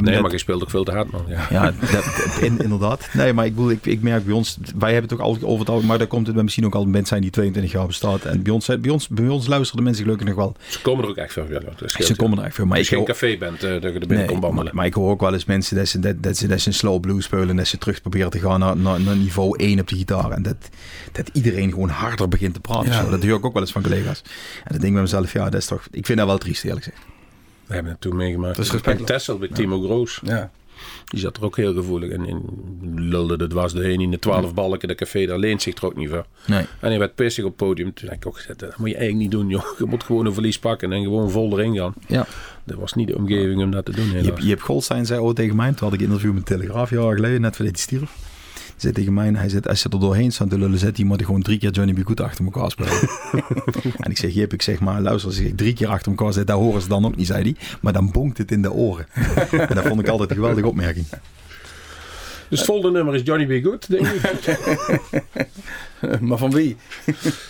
[0.00, 1.24] Nee, dat- maar je speelt ook veel te hard, man.
[1.28, 1.46] Ja.
[1.50, 3.08] Ja, dat, dat- in- inderdaad.
[3.12, 5.58] Nee, maar ik, bedoel, ik, ik merk bij ons, wij hebben het ook altijd over
[5.58, 7.72] het algemeen, maar daar komt het bij misschien ook al een band zijn die 22
[7.72, 8.24] jaar bestaat.
[8.24, 10.56] En bij ons, bij ons, bij ons luisteren de mensen gelukkig nog wel.
[10.68, 11.46] Ze komen er ook echt veel.
[11.50, 12.66] Ja, dat scheelt, Ze komen er echt veel.
[12.66, 14.74] Maar ik geen café bent eh, dat je er binnen Nee, komt maar, wandelen.
[14.76, 16.74] maar ik hoor ook wel eens mensen dat ze, dat, dat ze, dat ze een
[16.74, 19.80] slow blues spelen en dat ze terug proberen te gaan naar, naar, naar niveau 1
[19.80, 20.30] op de gitaar.
[20.30, 20.56] En dat,
[21.12, 22.90] dat iedereen gewoon harder begint te praten.
[22.92, 23.04] Ja.
[23.04, 23.10] Zo.
[23.10, 24.22] Dat hoor ik ook wel eens van collega's.
[24.24, 26.64] En dan denk ik bij mezelf, ja, dat is toch, ik vind dat wel triest
[26.64, 27.02] eerlijk gezegd.
[27.66, 28.56] We hebben het toen meegemaakt.
[28.56, 29.08] Dat is in respectloos.
[29.08, 30.20] Texel bij Timo Groos.
[30.24, 30.50] Ja.
[31.04, 32.10] Die zat er ook heel gevoelig.
[32.10, 32.42] En, en
[32.94, 34.88] lulde de dwars doorheen in de twaalf balken.
[34.88, 36.26] De café, daar leent zich er ook niet voor.
[36.46, 36.64] Nee.
[36.80, 37.94] En hij werd pissig op het podium.
[37.94, 39.64] Toen heb ik ook gezegd, dat moet je eigenlijk niet doen, joh.
[39.78, 41.94] Je moet gewoon een verlies pakken en gewoon vol erin gaan.
[42.06, 42.26] Ja.
[42.64, 44.42] Dat was niet de omgeving om dat te doen, Je, helaas.
[44.42, 47.14] je hebt Goldstein zei ooit tegen mij, toen had ik een interview met Telegraaf jaren
[47.14, 48.12] geleden, net voordat hij stierf.
[48.82, 51.24] Zei tegen mij, hij zegt, als ze er doorheen staan te lullen, zet die moet
[51.24, 52.06] gewoon drie keer Johnny B.
[52.06, 52.92] Good achter elkaar spelen.
[54.04, 56.46] en ik zeg, Jip, ik zeg maar, luister, als ik drie keer achter elkaar zet,
[56.46, 57.56] daar horen ze dan ook niet, zei hij.
[57.80, 59.06] Maar dan bonkt het in de oren.
[59.68, 61.06] en dat vond ik altijd een geweldige opmerking.
[62.48, 63.64] Dus het volgende nummer is Johnny B.
[63.64, 64.58] Good, denk ik.
[66.20, 66.76] Maar van wie?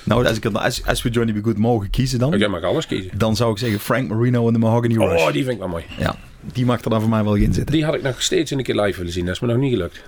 [0.04, 1.44] Nou, als, ik, als, als we Johnny B.
[1.44, 3.18] Good mogen kiezen dan, Jij mag alles kiezen.
[3.18, 5.20] dan zou ik zeggen Frank Marino en de Mahogany Rush.
[5.20, 5.84] Oh, die vind ik wel mooi.
[5.98, 6.16] Ja,
[6.52, 7.74] die mag er dan voor mij wel in zitten.
[7.74, 9.24] Die had ik nog steeds een keer live willen zien.
[9.24, 10.02] Dat is me nog niet gelukt.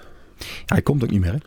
[0.66, 1.38] Hij komt ook niet meer, hè?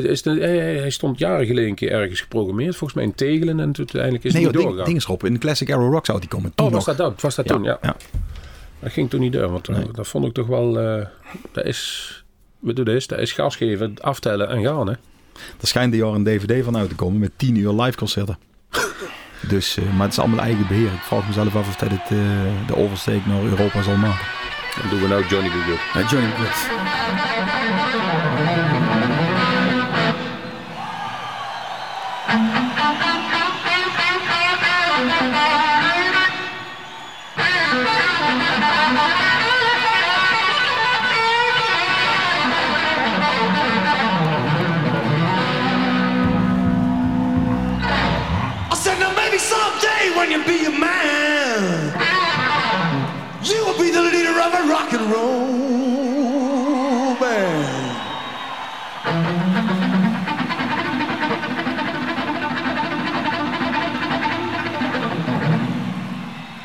[0.00, 2.76] Is- de, hij, hij stond jaren geleden een keer ergens geprogrammeerd.
[2.76, 3.60] Volgens mij in Tegelen.
[3.60, 4.84] En toen uiteindelijk is Nee, niet doorgegaan.
[4.84, 5.24] ding is erop.
[5.24, 6.52] In de Classic Arrow Rock zou die komen.
[6.54, 6.96] Toen oh, was nog.
[6.96, 7.20] dat dat?
[7.20, 7.62] Was dat toen?
[7.62, 7.78] Ja.
[7.82, 7.96] ja.
[8.78, 9.48] Dat ging toen niet door.
[9.50, 9.86] Want eh, Nee.
[9.92, 10.78] dat vond ik toch wel...
[10.80, 11.06] eh,
[11.52, 12.10] dat is...
[12.58, 13.08] Wat doe dit?
[13.08, 14.92] Dat is gas geven, aftellen en gaan, hè?
[15.60, 18.38] Er schijnt dit jaar een DVD van uit te komen met 10 uur live concerten.
[19.48, 20.92] dus, eh, maar het is allemaal eigen beheer.
[20.92, 24.26] Ik vraag mezelf af of dat het, eh, de oversteek naar Europa zal maken.
[24.80, 25.52] Dan doen we nou Johnny B.
[25.52, 26.02] Good.
[26.02, 27.33] Ja, Johnny Good.
[50.46, 51.92] You be a man,
[53.42, 57.96] you will be the leader of a rock and roll band.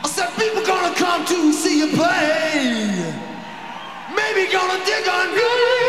[0.03, 3.13] I said, people gonna come to see you play.
[4.15, 5.88] Maybe gonna dig on you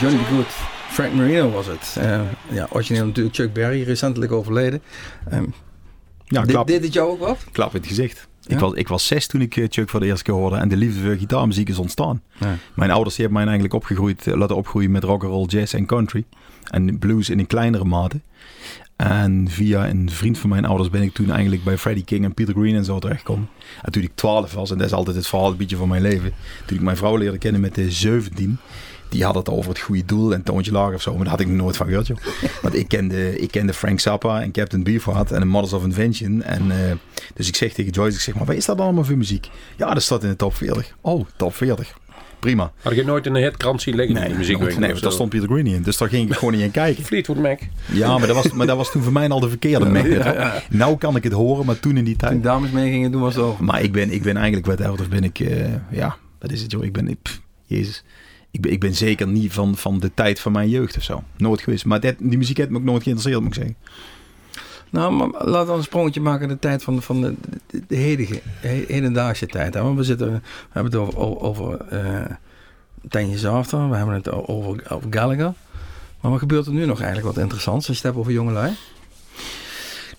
[0.00, 0.18] Johnny.
[0.24, 0.46] Good.
[0.90, 1.96] Frank Marino was het.
[1.98, 2.20] Eh,
[2.52, 4.82] ja, origineel natuurlijk Chuck Berry, recentelijk overleden.
[5.30, 5.44] Ehm,
[6.24, 7.44] Ja, dit, klap, dit het jou ook wat?
[7.52, 8.28] klap in het gezicht.
[8.40, 8.54] Ja?
[8.54, 10.68] Ik, was, ik was zes toen ik eh, Chuck voor de eerste keer hoorde en
[10.68, 12.22] de liefde voor gitaarmuziek is ontstaan.
[12.38, 12.56] Ja.
[12.74, 15.74] Mijn ouders die hebben mij eigenlijk opgegroeid, eh, laten opgroeien met rock and roll, jazz
[15.74, 16.24] en country.
[16.70, 18.20] En blues in een kleinere mate.
[18.96, 22.34] En via een vriend van mijn ouders ben ik toen eigenlijk bij Freddie King en
[22.34, 23.48] Peter Green en zo terechtgekomen.
[23.82, 26.02] En toen ik 12 was, en dat is altijd het verhaal een beetje van mijn
[26.02, 26.32] leven.
[26.66, 28.58] Toen ik mijn vrouw leerde kennen met de 17,
[29.10, 31.10] die had het over het goede doel en toontje lager of zo.
[31.10, 32.18] Maar daar had ik nooit van gehoord, joh.
[32.62, 36.42] Want ik kende, ik kende Frank Zappa en Captain Beefheart en de Mothers of Invention.
[36.42, 36.96] En, eh,
[37.34, 39.48] dus ik zeg tegen Joyce, ik zeg maar, wat is dat allemaal voor muziek?
[39.76, 40.94] Ja, dat staat in de top 40.
[41.00, 41.98] Oh, top 40.
[42.38, 42.72] Prima.
[42.82, 44.14] Had je nooit in een hitkrant zien liggen?
[44.14, 45.82] Nee, muziekwinkel nee daar stond Peter Green in.
[45.82, 47.04] Dus daar ging ik gewoon niet in kijken.
[47.10, 47.60] Fleetwood Mac.
[47.92, 50.62] Ja, maar dat was, maar dat was toen voor mij al de verkeerde Mac.
[50.70, 52.42] Nou kan ik het horen, maar toen in die Toen tijd.
[52.42, 53.64] dames mee gingen doen was het over.
[53.64, 56.70] Maar ik ben, ik ben eigenlijk wat ouder ben ik, eh, ja, wat is het
[56.70, 56.84] joh.
[56.84, 58.04] Ik ben, pff, jezus.
[58.50, 61.22] Ik ben, ik ben zeker niet van, van de tijd van mijn jeugd of zo.
[61.36, 61.84] Nooit geweest.
[61.84, 63.76] Maar dat, die muziek heeft me ook nooit geïnteresseerd, moet ik zeggen.
[64.90, 67.34] Nou, maar laten we een sprongetje maken in de tijd van de, van de,
[67.86, 69.74] de, hedige, he- hedendaagse tijd.
[69.74, 69.94] Hè?
[69.94, 70.40] We, zitten, we
[70.70, 71.86] hebben het over, over,
[73.08, 75.52] Years After, we hebben het over, over Gallagher.
[76.20, 78.72] Maar wat gebeurt er nu nog eigenlijk wat interessants als je het hebt over jongelui?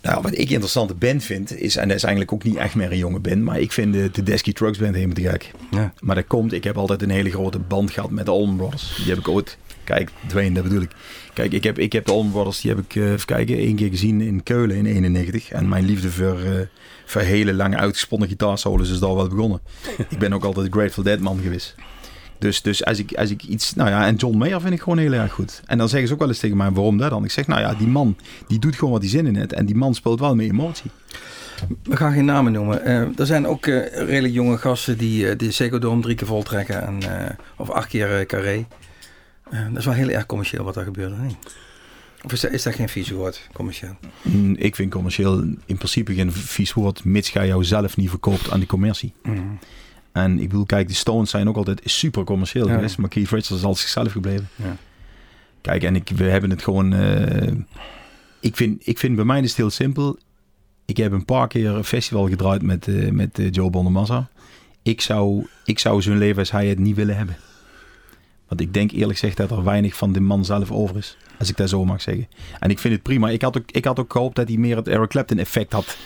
[0.02, 2.92] Nou, wat ik interessante band vind, is, en dat is eigenlijk ook niet echt meer
[2.92, 5.52] een jonge band, maar ik vind de Tedeschi Trucks Band helemaal te gek.
[5.72, 5.94] Ja.
[6.00, 8.96] Maar dat komt, ik heb altijd een hele grote band gehad met de Allman Brothers.
[8.96, 10.92] Die heb ik ooit, kijk, Dwayne, dat bedoel ik.
[11.34, 13.76] Kijk, ik heb, ik heb de Allman Brothers, die heb ik, eh, even kijken, één
[13.76, 15.52] keer gezien in Keulen in 91.
[15.52, 16.52] En mijn liefde voor, eh,
[17.06, 19.62] voor hele lange uitgesponnen gitaarsolos is daar wel begonnen.
[20.10, 21.76] ik ben ook altijd Grateful Dead man geweest.
[22.42, 23.74] Dus, dus als, ik, als ik iets...
[23.74, 25.62] Nou ja, en John Mayer vind ik gewoon heel erg goed.
[25.66, 27.24] En dan zeggen ze ook wel eens tegen mij, waarom dat dan?
[27.24, 28.16] Ik zeg, nou ja, die man,
[28.48, 29.54] die doet gewoon wat hij zin in heeft.
[29.54, 30.92] En die man speelt wel met emotie.
[31.84, 32.84] We gaan geen namen noemen.
[32.86, 36.28] Eh, er zijn ook eh, redelijk jonge gasten die eh, de Ziggo Dome drie keer
[36.28, 36.82] voltrekken.
[36.86, 37.00] En,
[37.58, 38.66] of acht keer carré.
[39.50, 41.14] Dat is wel heel erg commercieel wat daar gebeurt.
[42.24, 43.96] Of is dat, is dat geen vies woord, commercieel?
[44.22, 48.52] Mm, Ik vind commercieel in principe geen vies woord, mits jij jou zelf niet verkoopt
[48.52, 49.14] aan die commercie.
[50.12, 52.74] En ik bedoel, kijk, de Stones zijn ook altijd super commercieel Ja.
[52.74, 54.48] geweest, maar Keith Richards is altijd zichzelf gebleven.
[54.56, 54.76] Ja.
[55.62, 56.94] Kijk, en ik, we hebben het gewoon...
[56.94, 57.54] eh,
[58.40, 60.18] ik, vind, ik vind bij mij is het heel simpel.
[60.86, 64.30] Ik heb een paar keer een festival gedraaid met, eh, met eh, Joe Bonamassa.
[64.84, 67.36] Ik zou, ik zou zo'n leven als hij het niet willen hebben.
[68.48, 71.18] Want ik denk eerlijk gezegd dat er weinig van de man zelf over is.
[71.40, 72.28] Als ik dat zo mag zeggen.
[72.60, 73.30] En ik vind het prima.
[73.30, 75.98] Ik had ook, ik had ook gehoopt dat hij meer het Eric Clapton effect had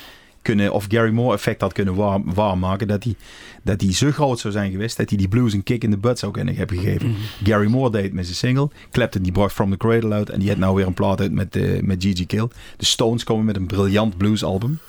[0.45, 0.73] kunnen...
[0.73, 2.87] Of Gary Moore effect had kunnen waar, waarmaken.
[2.87, 3.15] Dat hij,
[3.63, 4.97] dat zo groot zou zijn geweest.
[4.97, 7.15] Dat hij die blues een kick in de butt zou kunnen hebben gegeven.
[7.43, 8.69] Gary Moore deed het met zijn single.
[8.91, 10.29] Clapton die bracht From the Cradle uit.
[10.29, 12.47] En die heeft nou weer een plaat uit met, eh met Gigi Kill.
[12.77, 14.79] De Stones komen met een briljant bluesalbum.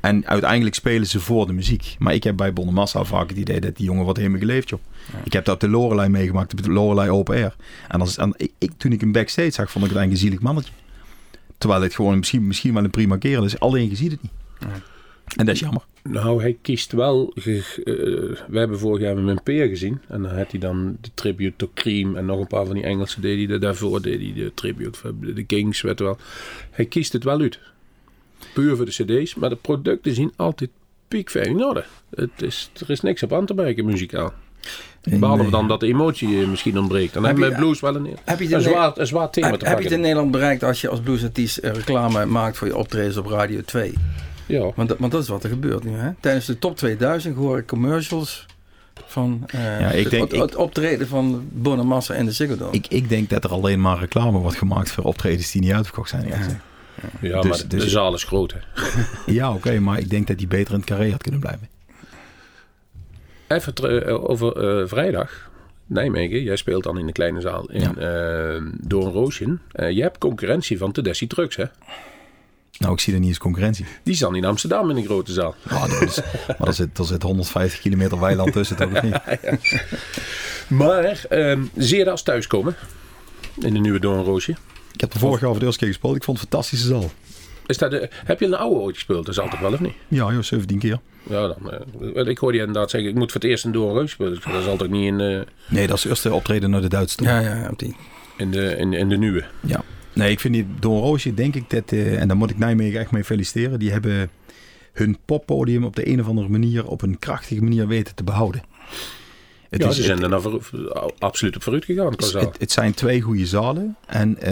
[0.00, 1.96] En uiteindelijk spelen ze voor de muziek.
[1.98, 4.80] Maar ik heb bij Bonnemassa vaak het idee dat die jongen wat helemaal geleefd, joh.
[5.24, 7.54] Ik heb dat op de Lorelei meegemaakt, op de Lorelei Open Air.
[7.88, 10.40] En, als, en ik, toen ik hem backstage zag, vond ik het eigenlijk een zielig
[10.40, 10.72] mannetje.
[11.58, 13.58] Terwijl het gewoon misschien, misschien wel een prima kerel is.
[13.60, 14.32] Alleen je ziet het niet.
[15.36, 15.82] En dat is jammer.
[16.02, 17.32] Nou, hij kiest wel.
[17.34, 20.00] ge- eh, we hebben vorig jaar met peer gezien.
[20.08, 22.16] En dan had hij dan de tribute to Cream.
[22.16, 23.58] En nog een paar van die Engelse deed hij.
[23.58, 26.16] Daarvoor deed hij de tribute voor de Kings, weet wel.
[26.70, 27.58] Hij kiest het wel uit.
[28.54, 28.90] Puur voor de
[29.22, 29.34] cd's.
[29.34, 30.70] Maar de producten zien altijd
[31.08, 31.84] piekfijn in orde.
[32.14, 34.32] Het is, er is niks op aan te merken muzikaal.
[35.02, 37.14] Behalve dan dat de emotie eh, misschien ontbreekt.
[37.14, 39.58] Dan Heb hebben we blues wel een, Heb je, een, zwaar, een zwaar thema heb,
[39.58, 40.00] te heb je het in pakken.
[40.00, 43.94] Nederland bereikt als je als bluesartiest eh, reclame maakt voor je optredens op Radio 2?
[44.46, 44.70] Ja.
[44.74, 45.96] Want, dat- want dat is wat er gebeurt nu.
[45.96, 46.10] Hè?
[46.20, 48.46] Tijdens de top 2000 hoor ik commercials
[49.06, 52.72] van eh, Ja, ik het, denk- het, optreden van Bonamassa en de Ziggo Dome.
[52.72, 56.08] Ik, ik denk dat er alleen maar reclame wordt gemaakt voor optredens die niet uitverkocht
[56.10, 56.22] zijn.
[56.32, 56.56] gezegd.
[57.20, 58.52] ja, Dus- maar de- dus- de zaal is groot.
[58.54, 58.58] Hè.
[59.32, 61.68] Ja, oké, maar ik denk dat hij beter in het carré had kunnen blijven.
[63.48, 63.74] Even
[64.06, 65.50] eh, over eh, vrijdag.
[65.86, 68.60] Nijmegen, jij speelt dan in de kleine zaal in Ja.
[68.80, 69.58] Doornroosje.
[69.72, 71.64] Eh je hebt concurrentie van Tedeschi Trucks, hè?
[72.78, 73.86] Nou, ik zie er niet eens concurrentie.
[74.02, 75.54] Die staan in Amsterdam in een grote zaal.
[75.70, 76.20] Ja, dat is,
[76.58, 79.02] maar er zit, er zit 150 kilometer weiland tussen, toch?
[79.02, 79.16] niet?
[80.68, 82.74] Maar ehm je dat als thuiskomen?
[83.60, 84.56] In de nieuwe Doornroosje.
[84.92, 86.16] Ik heb er vorig jaar voor de eerste keer gespeeld.
[86.16, 87.10] Ik vond het een fantastische zaal.
[87.66, 89.26] Is dat de, heb je een oude ooit gespeeld?
[89.26, 89.94] Dat is altijd wel, of niet?
[90.08, 91.00] Ja, joh, 17 keer.
[91.22, 91.72] Ja, dan,
[92.14, 94.34] eh, ik hoorde je inderdaad zeggen, ik moet voor het eerst een Doornroosje spelen.
[94.34, 96.88] Dus Dat is altijd niet in, eh, Nee, dat is het eerste optreden naar de
[96.88, 97.96] Duitse ja, ja, op die.
[98.36, 99.44] in, de, in, in de nieuwe.
[99.60, 99.82] Ja.
[100.16, 103.00] Nee, ik vind die Don Roosje, denk ik dat, eh, en daar moet ik Nijmegen
[103.00, 103.78] echt mee feliciteren.
[103.78, 104.30] Die hebben
[104.92, 108.62] hun poppodium op de een of andere manier op een krachtige manier weten te behouden.
[109.70, 110.60] Het, ja, is, ze zijn er nou
[111.18, 112.16] absoluut op vooruit gegaan.
[112.16, 112.40] qua zaal.
[112.40, 114.50] het, het zijn twee goede zalen en eh,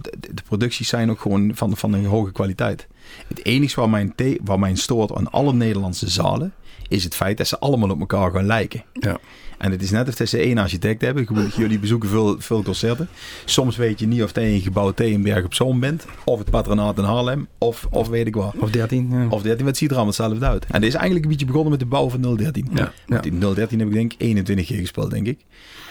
[0.00, 2.86] de, de producties zijn ook gewoon van, van een hoge kwaliteit.
[3.28, 6.52] Het enige waar mij, te- waar mij stoort aan alle Nederlandse zalen...
[6.88, 8.84] is het feit dat ze allemaal op elkaar gaan lijken.
[8.92, 9.18] Ja.
[9.58, 11.28] En het is net of ze één architect hebben.
[11.56, 13.08] Jullie bezoeken veel, veel concerten.
[13.44, 16.04] Soms weet je niet of het een gebouw Teenberg op Zoom bent...
[16.24, 18.54] of het patronaat in Haarlem, of, of weet ik wat.
[18.58, 19.08] Of 13.
[19.10, 19.26] Ja.
[19.28, 20.64] Of 13, maar het ziet er allemaal hetzelfde uit.
[20.64, 22.68] En dit is eigenlijk een beetje begonnen met de bouw van 013.
[22.74, 23.30] Ja, Want ja.
[23.30, 25.38] in 013 heb ik denk ik 21 keer gespeeld, denk ik.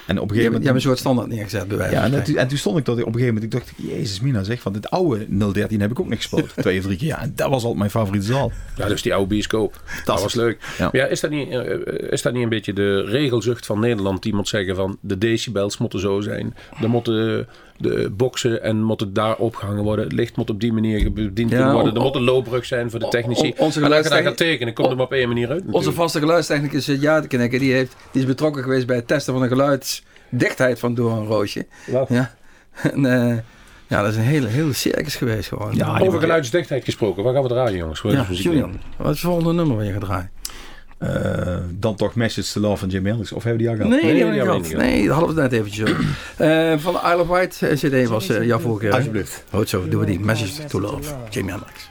[0.08, 0.74] En op een gegeven hebt, je hebt moment...
[0.74, 3.06] een soort standaard neergezet, bij wijze Ja, en, toen, en toen stond ik tot op
[3.06, 6.08] een gegeven moment, ik dacht, jezus mina zeg, van dit oude 013 heb ik ook
[6.08, 6.52] nog gespeeld.
[6.56, 7.06] twee of drie keer.
[7.06, 8.52] Ja, en dat was altijd mijn favoriete zaal.
[8.76, 9.82] Ja, dus die oude bioscoop.
[10.04, 10.58] Dat was leuk.
[10.78, 10.84] Ja.
[10.92, 14.22] Maar Ja, is, dat niet, eh, is dat niet een beetje de regelzucht van Nederland?
[14.22, 16.54] Die moet zeggen van de decibels moeten zo zijn.
[16.82, 20.04] Er moeten de boksen en moeten daar opgehangen worden.
[20.04, 21.94] Het licht moet op die manier bediend Ja, worden.
[21.94, 23.54] Er moet een loopbrug zijn voor de technici.
[23.56, 25.62] onze en als je daar gaat tekenen, komt er op één manier uit.
[25.70, 27.58] Onze vaste geluidstechnicus zit ja te knikken.
[27.58, 31.66] Die, heeft, die is betrokken geweest bij het testen van de geluidsdichtheid van Doornroosje.
[31.86, 32.08] Wat?
[32.08, 32.36] Ja.
[32.82, 33.36] En, eh,
[33.86, 35.74] ja, dat is een hele, hele circus geweest gewoon.
[35.74, 37.22] Ja, Over geluidsdichtheid gesproken.
[37.22, 38.00] Waar gaan we draaien, jongens?
[38.00, 38.26] Voor Ja?
[38.30, 40.30] Julian, wat is het volgende nummer waar je gaat draaien?
[40.98, 43.32] Eh, dan toch Message to Love van Jim Hendrix.
[43.32, 43.90] Of hebben die al gehad?
[43.90, 46.04] Nee, Nee, die die hebben we Nee, dat hadden we het net eventjes over.
[46.36, 48.90] Eh, van de Isle of Wight eh, CD was eh, jouw voorkeur.
[48.90, 48.96] hè?
[48.96, 49.44] Alsjeblieft.
[49.52, 50.20] Goed zo, doen we die.
[50.20, 51.88] Message to Love, Jamie Hendrix.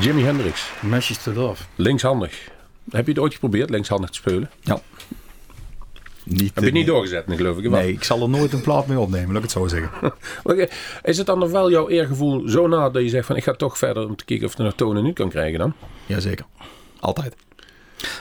[0.00, 1.62] Jimi Hendrix, Meshes to Love.
[1.76, 2.48] linkshandig.
[2.90, 4.50] Heb je het ooit geprobeerd, linkshandig te spelen?
[4.60, 4.80] Ja.
[6.24, 7.70] Niet, Heb je het niet eh, doorgezet, nee, geloof ik.
[7.70, 9.90] Nee, ik zal er nooit een plaat mee opnemen, laat ik het zo zeggen.
[10.44, 10.66] Oké,
[11.02, 13.52] Is het dan nog wel jouw eergevoel zo na dat je zegt van ik ga
[13.52, 15.72] toch verder om te kijken of je nog tonen nu kan krijgen dan?
[16.06, 16.44] Jazeker.
[17.00, 17.34] Altijd.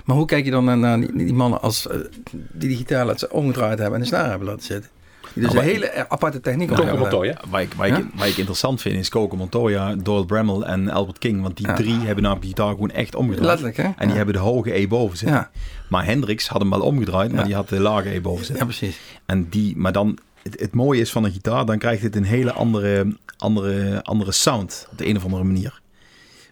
[0.05, 1.99] Maar hoe kijk je dan naar, naar die, die mannen als, eh,
[2.31, 4.89] die die gitaar laten omgedraaid hebben en de snaar hebben laten zitten?
[5.35, 7.37] Dus Nou, een hele aparte techniek motor, ja?
[7.49, 11.17] Waar ik, waar, ik, waar ik interessant vind is Coco Montoya, Doyle Bramall en Albert
[11.17, 11.41] King.
[11.41, 11.73] Want die Ja.
[11.75, 13.47] drie hebben namelijk die gitaar gewoon echt omgedraaid.
[13.47, 13.83] Letterlijk, hè?
[13.83, 14.15] En die Ja.
[14.15, 15.37] hebben de hoge E boven zitten.
[15.37, 15.51] Ja.
[15.89, 17.45] Maar Hendrix had hem wel omgedraaid, maar Ja.
[17.45, 18.65] die had de lage E boven Ja, zitten.
[18.65, 18.99] precies.
[19.25, 22.23] En die, maar dan, het, het mooie is van een gitaar, dan krijgt het een
[22.23, 25.81] hele andere, andere, andere sound op de een of andere manier.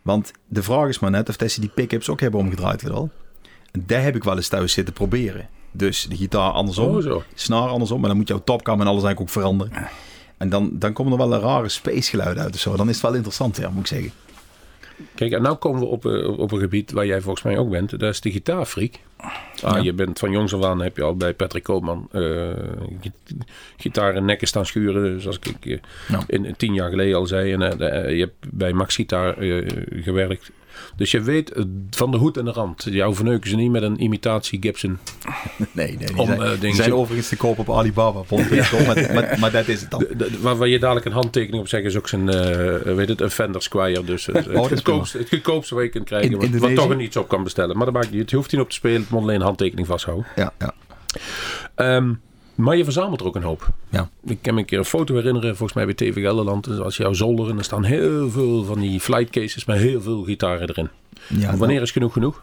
[0.02, 3.10] Want de vraag is maar net of ze die pick-ups ook hebben omgedraaid wel.
[3.72, 5.48] En daar heb ik wel eens thuis zitten proberen.
[5.76, 9.20] Dus de gitaar andersom, Oh, snaar andersom, maar dan moet jouw topcam en alles eigenlijk
[9.22, 9.88] ook veranderen.
[10.38, 12.76] En dan, dan komen er wel een rare space geluid uit of zo.
[12.76, 14.12] Dan is het wel interessant, ja, moet ik zeggen.
[15.16, 17.70] Kijk, en nou komen we op, eh, op een gebied waar jij volgens mij ook
[17.70, 17.90] bent.
[18.00, 18.94] Dat is de gitaarfreak.
[19.18, 19.78] Ah, Ja.
[19.78, 22.22] Je bent van jongs af aan heb je al bij Patrick Koopman eh
[23.02, 23.12] gi-
[23.78, 25.22] gitaar en nekken staan schuren.
[25.22, 26.24] Zoals ik eh, Ja.
[26.28, 27.54] in, tien jaar geleden al zei.
[27.54, 27.60] En
[28.16, 29.36] je hebt bij Max Gitaar
[29.92, 30.52] gewerkt.
[30.96, 32.88] Dus je weet eh, van de hoed en de rand.
[32.90, 34.98] Jou verneuken ze niet met een imitatie Gibson.
[35.72, 38.24] Nee, nee die, Om, zijn, eh, die dingetje- zijn overigens te koop op Alibaba.
[38.30, 38.68] Ja.
[38.88, 40.06] maar, maar, maar dat is het dan.
[40.42, 43.30] Waar, waar je dadelijk een handtekening op zegt is ook zijn, eh, weet het, een
[43.30, 44.04] Fender Squire.
[44.04, 46.42] Dus het, is goedkoopste, het goedkoopste je kunt krijgen.
[46.42, 47.76] In wat, toch een iets op kan bestellen.
[47.76, 48.30] Maar dat maakt niet.
[48.30, 49.02] Je hoeft niet op te spelen.
[49.02, 50.26] Het moet alleen een handtekening vasthouden.
[50.36, 50.74] Ja, ja.
[51.76, 52.14] Ehm,
[52.56, 53.70] maar je verzamelt er ook een hoop.
[53.90, 54.10] Ja.
[54.26, 56.64] Ik kan me een keer een foto herinneren, volgens mij bij TV Gelderland.
[56.64, 60.02] Dus als jouw zolder en er staan heel veel van die flight cases met heel
[60.02, 60.90] veel gitaren erin.
[61.28, 62.42] ja Wanneer is genoeg genoeg?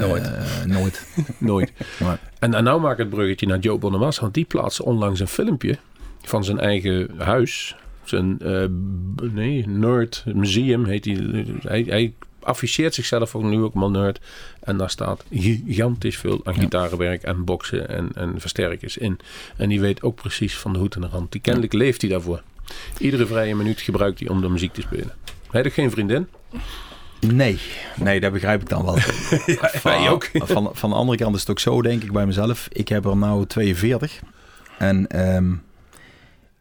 [0.00, 0.30] nooit.
[0.66, 1.06] nooit.
[1.38, 1.72] Nooit.
[2.00, 5.20] Maar- En, en nou maak ik het bruggetje naar Joe Bonamassa, want die plaatste onlangs
[5.20, 5.78] een filmpje
[6.22, 7.76] van zijn eigen huis.
[8.04, 8.64] Zijn, eh,
[9.32, 11.44] nee, Nerd Museum heet hij.
[11.62, 12.12] Hij, hij
[12.44, 14.20] afficheert zichzelf ook nu ook maar Nerd.
[14.60, 19.18] En daar staat gigantisch veel aan gitarenwerk en boksen en, en versterkers in.
[19.56, 21.32] En die weet ook precies van de hoed en de rand.
[21.32, 22.42] Die kennelijk leeft hij daarvoor.
[22.98, 25.12] Iedere vrije minuut gebruikt hij om de muziek te spelen.
[25.50, 26.28] Hij heeft geen vriendin.
[27.20, 27.58] Nee,
[27.96, 28.98] nee, dat begrijp ik dan wel.
[29.82, 30.30] wij ook.
[30.32, 32.68] Van, van de andere kant is het ook zo, denk ik bij mezelf.
[32.72, 34.20] Ik heb er nou 42.
[34.78, 35.52] En ehm,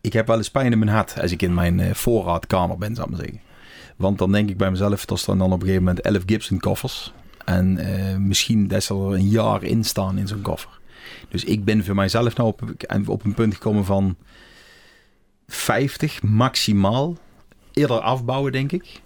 [0.01, 2.95] ik heb wel eens pijn in mijn hart als ik in mijn eh, voorraadkamer ben,
[2.95, 3.52] zou ik maar zeggen.
[3.95, 6.59] Want dan denk ik bij mezelf, dat staan dan op een gegeven moment 11 Gibson
[6.59, 7.13] koffers.
[7.45, 10.79] En eh, misschien dat ze er een jaar in staan in zo'n koffer.
[11.29, 12.61] Dus ik ben voor mijzelf nou op,
[13.07, 14.15] op een punt gekomen van
[15.47, 17.17] 50 maximaal.
[17.73, 19.01] Eerder afbouwen, denk ik.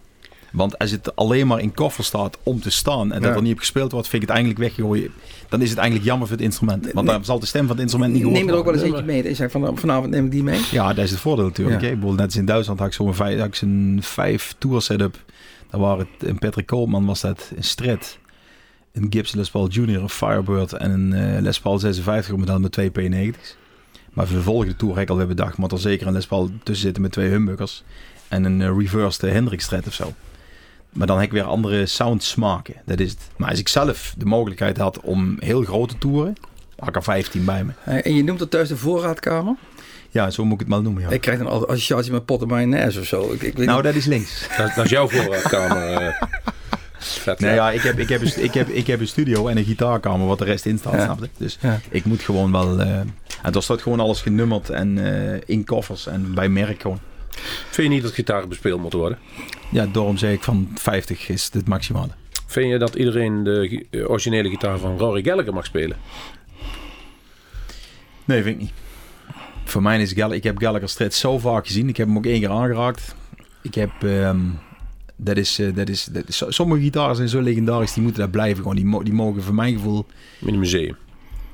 [0.52, 3.36] Want als het alleen maar in koffer staat om te staan en dat Ja.
[3.36, 5.12] er niet op gespeeld wordt, vind ik het eigenlijk weggooien.
[5.50, 6.92] Dan is het eigenlijk jammer voor het instrument.
[6.94, 8.84] Want dan zal de stem van het instrument niet gehoord Neem er ook wel eens
[8.84, 9.24] eentje mee.
[9.24, 10.60] Ik zeg van, vanavond neem ik die mee.
[10.72, 11.82] Ja, dat is het voordeel natuurlijk.
[11.82, 12.94] Ik bedoel, net als in Duitsland had ik
[13.54, 15.24] zo'n vijf, tour setup.
[15.70, 18.18] Daar waren het, een Patrick Koopman was dat, een Strat,
[18.94, 22.72] een Gibson Les Paul Junior, een Firebird en een eh, Les Paul 56 model met
[22.72, 23.56] twee P90's.
[24.14, 26.50] Maar voor de volgende tour heb ik alweer bedacht, moet er zeker een Les Paul
[26.64, 27.84] tussen zitten met twee humbuckers
[28.28, 30.14] en een eh, reversed Hendrix Strat of zo.
[30.94, 32.74] Maar dan heb ik weer andere sound smaken.
[32.86, 33.20] Dat is het.
[33.38, 36.36] Maar als ik zelf de mogelijkheid had om heel grote toeren,
[36.80, 37.72] had ik er 15 bij me.
[37.86, 39.56] Eh, En je noemt het thuis de voorraadkamer.
[40.10, 41.02] Ja, zo moet ik het maar noemen.
[41.04, 41.10] Ja.
[41.10, 43.22] Ik krijg dan associatie met pot en mayonaise of zo.
[43.32, 43.84] Ik, ik weet nou, niet.
[43.86, 44.48] dat is links.
[44.58, 45.94] Dat, dat is jouw voorraadkamer.
[45.94, 46.22] eh.
[47.00, 47.56] Vet, Nee, hè?
[47.56, 50.28] ja, ik heb, ik, heb een, ik, heb, ik heb een studio en een gitaarkamer
[50.28, 51.04] wat de rest in staat, Ja.
[51.04, 51.30] snap je?
[51.38, 51.80] Dus Ja.
[51.90, 52.80] ik moet gewoon wel...
[52.80, 53.00] eh
[53.44, 54.98] en er staat gewoon alles genummerd en
[55.34, 57.00] eh, in koffers en bij merk gewoon.
[57.70, 59.20] Vind je niet dat gitaren bespeeld moeten worden?
[59.72, 62.12] Ja, daarom zeg ik van 50 is het maximale.
[62.46, 65.98] Vind je dat iedereen de eh, originele gitaar van Rory Gallagher mag spelen?
[68.26, 68.74] Nee, vind ik niet.
[69.64, 70.36] Voor mij is Gallagher...
[70.36, 71.90] Ik heb Gallagher Strait zo vaak gezien.
[71.90, 73.16] Ik heb hem ook één keer aangeraakt.
[73.62, 73.92] Ik heb...
[74.04, 74.40] ehm,
[75.16, 76.44] dat is, eh, dat is, dat is...
[76.48, 78.76] Sommige gitaren zijn zo legendarisch, die moeten daar blijven gewoon.
[78.76, 80.06] Die, die mogen voor mijn gevoel...
[80.40, 80.96] In een museum.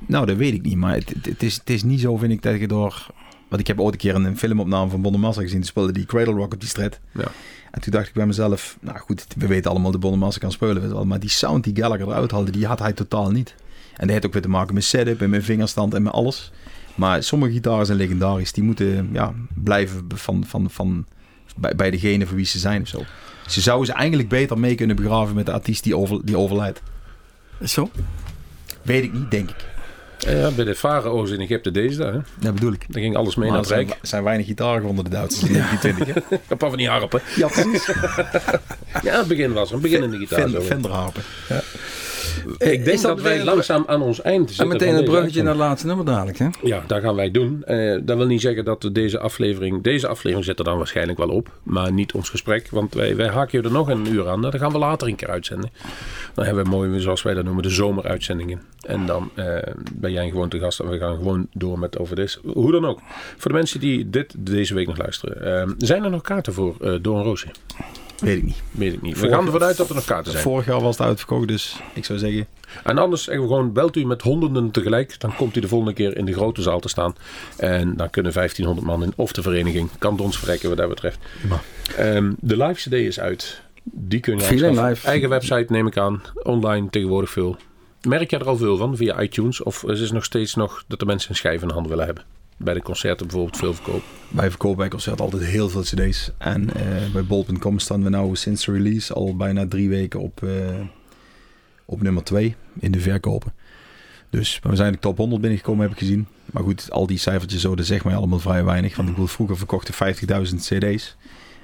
[0.06, 0.76] Nou, dat weet ik niet.
[0.76, 3.06] Maar het is, het is niet zo, vind ik, dat je door...
[3.54, 5.58] Want ik heb ooit een keer een filmopname van Bonnemassa gezien.
[5.58, 7.00] Die speelde die Cradle Rock op die stret.
[7.12, 7.24] Ja.
[7.70, 8.76] En toen dacht ik bij mezelf...
[8.80, 10.74] Nou goed, we weten allemaal dat Bonnemassa kan spelen.
[10.74, 13.54] weet je wel, Maar die sound die Gallagher eruit haalde, die had hij totaal niet.
[13.90, 16.52] En dat heeft ook weer te maken met setup en met vingerstand en met alles.
[16.94, 18.52] Maar sommige gitaren zijn legendarisch.
[18.52, 19.32] Die moeten ja,
[19.62, 21.06] blijven van, van, van,
[21.56, 23.02] bij, bij degene voor wie ze zijn of zo.
[23.46, 26.82] Ze zouden ze eigenlijk beter mee kunnen begraven met de artiest die, over, die overlijdt.
[27.64, 27.90] Zo?
[28.82, 29.73] Weet ik niet, denk ik.
[30.26, 32.12] Ja, bij de farao's in Egypte deze daar.
[32.12, 32.18] Hè?
[32.38, 32.84] Dat bedoel ik.
[32.92, 34.06] Daar ging alles mee Maar naar er het zijn, Rijk.
[34.06, 36.28] zijn weinig gitaren gevonden, de Duitsers in 1920.
[36.30, 36.36] hè?
[36.48, 37.20] Een paar van die harpen.
[37.36, 37.86] Ja, precies.
[39.02, 39.74] Ja, het begin was er.
[39.74, 40.38] Een beginnende gitaar.
[40.40, 40.66] Fender, zo.
[40.66, 41.22] Fender harpen.
[41.48, 41.56] Eh,
[42.58, 44.64] ik denk is dat, dat wij langzaam aan ons eind zitten.
[44.66, 46.48] En meteen deze bruggetje naar het laatste nummer dadelijk, hè?
[46.62, 47.62] Ja, dat gaan wij doen.
[47.64, 49.82] Eh, dat wil niet zeggen dat we deze aflevering...
[49.82, 51.48] Deze aflevering zit er dan waarschijnlijk wel op.
[51.62, 52.68] Maar niet ons gesprek.
[52.70, 54.40] Want wij, wij haken je er nog een uur aan.
[54.40, 55.70] Nou, Dat gaan we later een keer uitzenden.
[56.34, 58.62] Dan hebben we mooi, zoals wij dat noemen, de zomeruitzendingen.
[58.80, 59.56] En dan eh,
[59.94, 60.80] ben jij gewoon te gast.
[60.80, 62.40] En we gaan gewoon door met over dit.
[62.52, 63.00] Hoe dan ook.
[63.36, 65.62] Voor de mensen die dit deze week nog luisteren.
[65.62, 67.46] eh, zijn er nog kaarten voor eh Door een Roosje?
[68.24, 68.62] Weet ik niet.
[68.70, 69.12] Weet ik niet.
[69.12, 70.44] We Vorig- gaan ervan uit dat er nog kaarten zijn.
[70.44, 72.46] Vorig jaar was het uitverkocht, dus ik zou zeggen...
[72.84, 75.20] En anders zeggen we gewoon, belt u met honderden tegelijk.
[75.20, 77.14] Dan komt u de volgende keer in de grote zaal te staan.
[77.56, 79.12] En dan kunnen 1500 man in.
[79.16, 79.88] Of de vereniging.
[79.98, 81.18] Kan ons verrekken wat dat betreft.
[81.96, 83.60] Ehm, de live cd is uit.
[83.82, 84.84] Die kun je aanschaffen.
[84.88, 85.06] Live.
[85.06, 86.22] Eigen website neem ik aan.
[86.42, 87.56] Online tegenwoordig veel.
[88.02, 89.62] Merk jij er al veel van via iTunes?
[89.62, 92.04] Of is het nog steeds nog dat de mensen een schijf in de hand willen
[92.04, 92.24] hebben?
[92.56, 94.02] Bij de concerten bijvoorbeeld veel verkoop.
[94.28, 96.30] Wij verkopen bij concert altijd heel veel cd's.
[96.38, 100.42] En eh, bij bol.com staan we nou sinds de release al bijna drie weken op,
[100.42, 100.80] eh,
[101.84, 103.52] op nummer 2 in de verkopen.
[104.30, 106.26] Dus we zijn de top 100 binnengekomen, heb ik gezien.
[106.52, 108.96] Maar goed, al die cijfertjes zo, dat zegt mij allemaal vrij weinig.
[108.96, 111.16] Want ik bedoel, vroeger verkochten 50.000 cd's.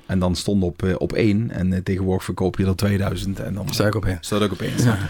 [0.07, 1.51] En dan stond op, eh, op 1.
[1.51, 3.41] En tegenwoordig verkoop je er 2000.
[3.41, 4.73] En dan Sta ik op staat ook op 1.
[4.79, 5.03] Eh,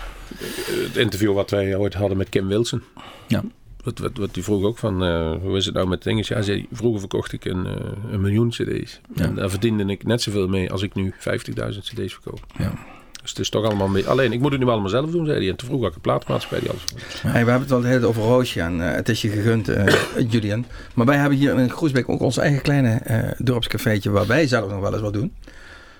[0.89, 2.83] Het interview wat wij ooit hadden met Kim Wilson.
[3.28, 3.43] Ja.
[3.85, 6.24] Wat, wat, wat die vroeg ook van, eh, hoe is het nou met dingen?
[6.26, 7.74] Ja, zei, vroeger verkocht ik een, eh,
[8.11, 9.01] een miljoen cd's.
[9.14, 9.24] Ja.
[9.24, 12.41] En daar verdiende ik net zoveel mee als ik nu 50.000 cd's verkoop.
[12.59, 12.72] Ja.
[13.20, 14.09] Dus het is toch allemaal mee.
[14.09, 15.49] Alleen, ik moet het nu allemaal zelf doen, zei hij.
[15.49, 16.85] En te vroeg had ik een plaatmaatschappij die alles.
[17.22, 19.70] Hey, we hebben het al tijd over Roosje en eh, het is je gegund,
[20.33, 20.64] Julian.
[20.95, 24.70] Maar wij hebben hier in Groesbeek ook ons eigen kleine eh dorpscafeetje waar wij zelf
[24.70, 25.35] nog wel eens wat doen.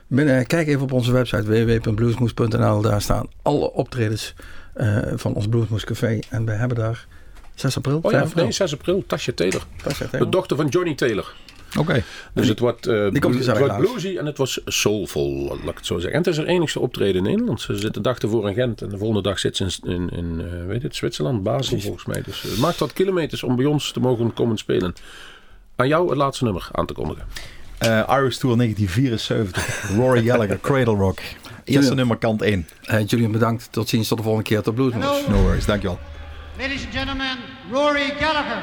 [0.07, 2.81] Binnen, kijk even op onze website www.bluesmoes.nl.
[2.81, 4.35] Daar staan alle optredens
[5.15, 6.19] van ons Bluesmoes Café.
[6.29, 7.07] En we hebben daar
[7.61, 8.45] 6 april, Oh 5 ja, april.
[8.45, 9.63] nee, 6 april, Tasje Taylor.
[9.83, 11.35] Dat zegt hij De dochter van Johnny Taylor.
[11.79, 12.03] Oké.
[12.35, 15.69] Dus het wordt, eh, die komt blu- het wordt bluesy en het was soulful, laat
[15.71, 16.13] ik het zo zeggen.
[16.13, 17.61] En het is haar enigste optreden in Nederland.
[17.61, 20.09] Ze zit de dag ervoor in Gent en de volgende dag zit ze in, in,
[20.11, 22.23] in eh, weet het, Zwitserland, Basel volgens mij.
[22.23, 24.95] Dus het maakt wat kilometers om bij ons te mogen komen spelen.
[25.77, 27.25] Aan jou het laatste nummer aan te kondigen.
[27.79, 29.91] Eh, Irish Tour 1974.
[29.97, 31.19] Rory Gallagher, Cradle Rock.
[31.65, 32.67] Eerste nummer kant 1.
[32.83, 33.69] Eh, Julian, bedankt.
[33.71, 35.27] Tot ziens tot de volgende keer tot Bluesmoes.
[35.29, 35.99] No worries, dankjewel.
[36.61, 37.39] Ladies and gentlemen,
[37.71, 38.63] Rory Gallagher.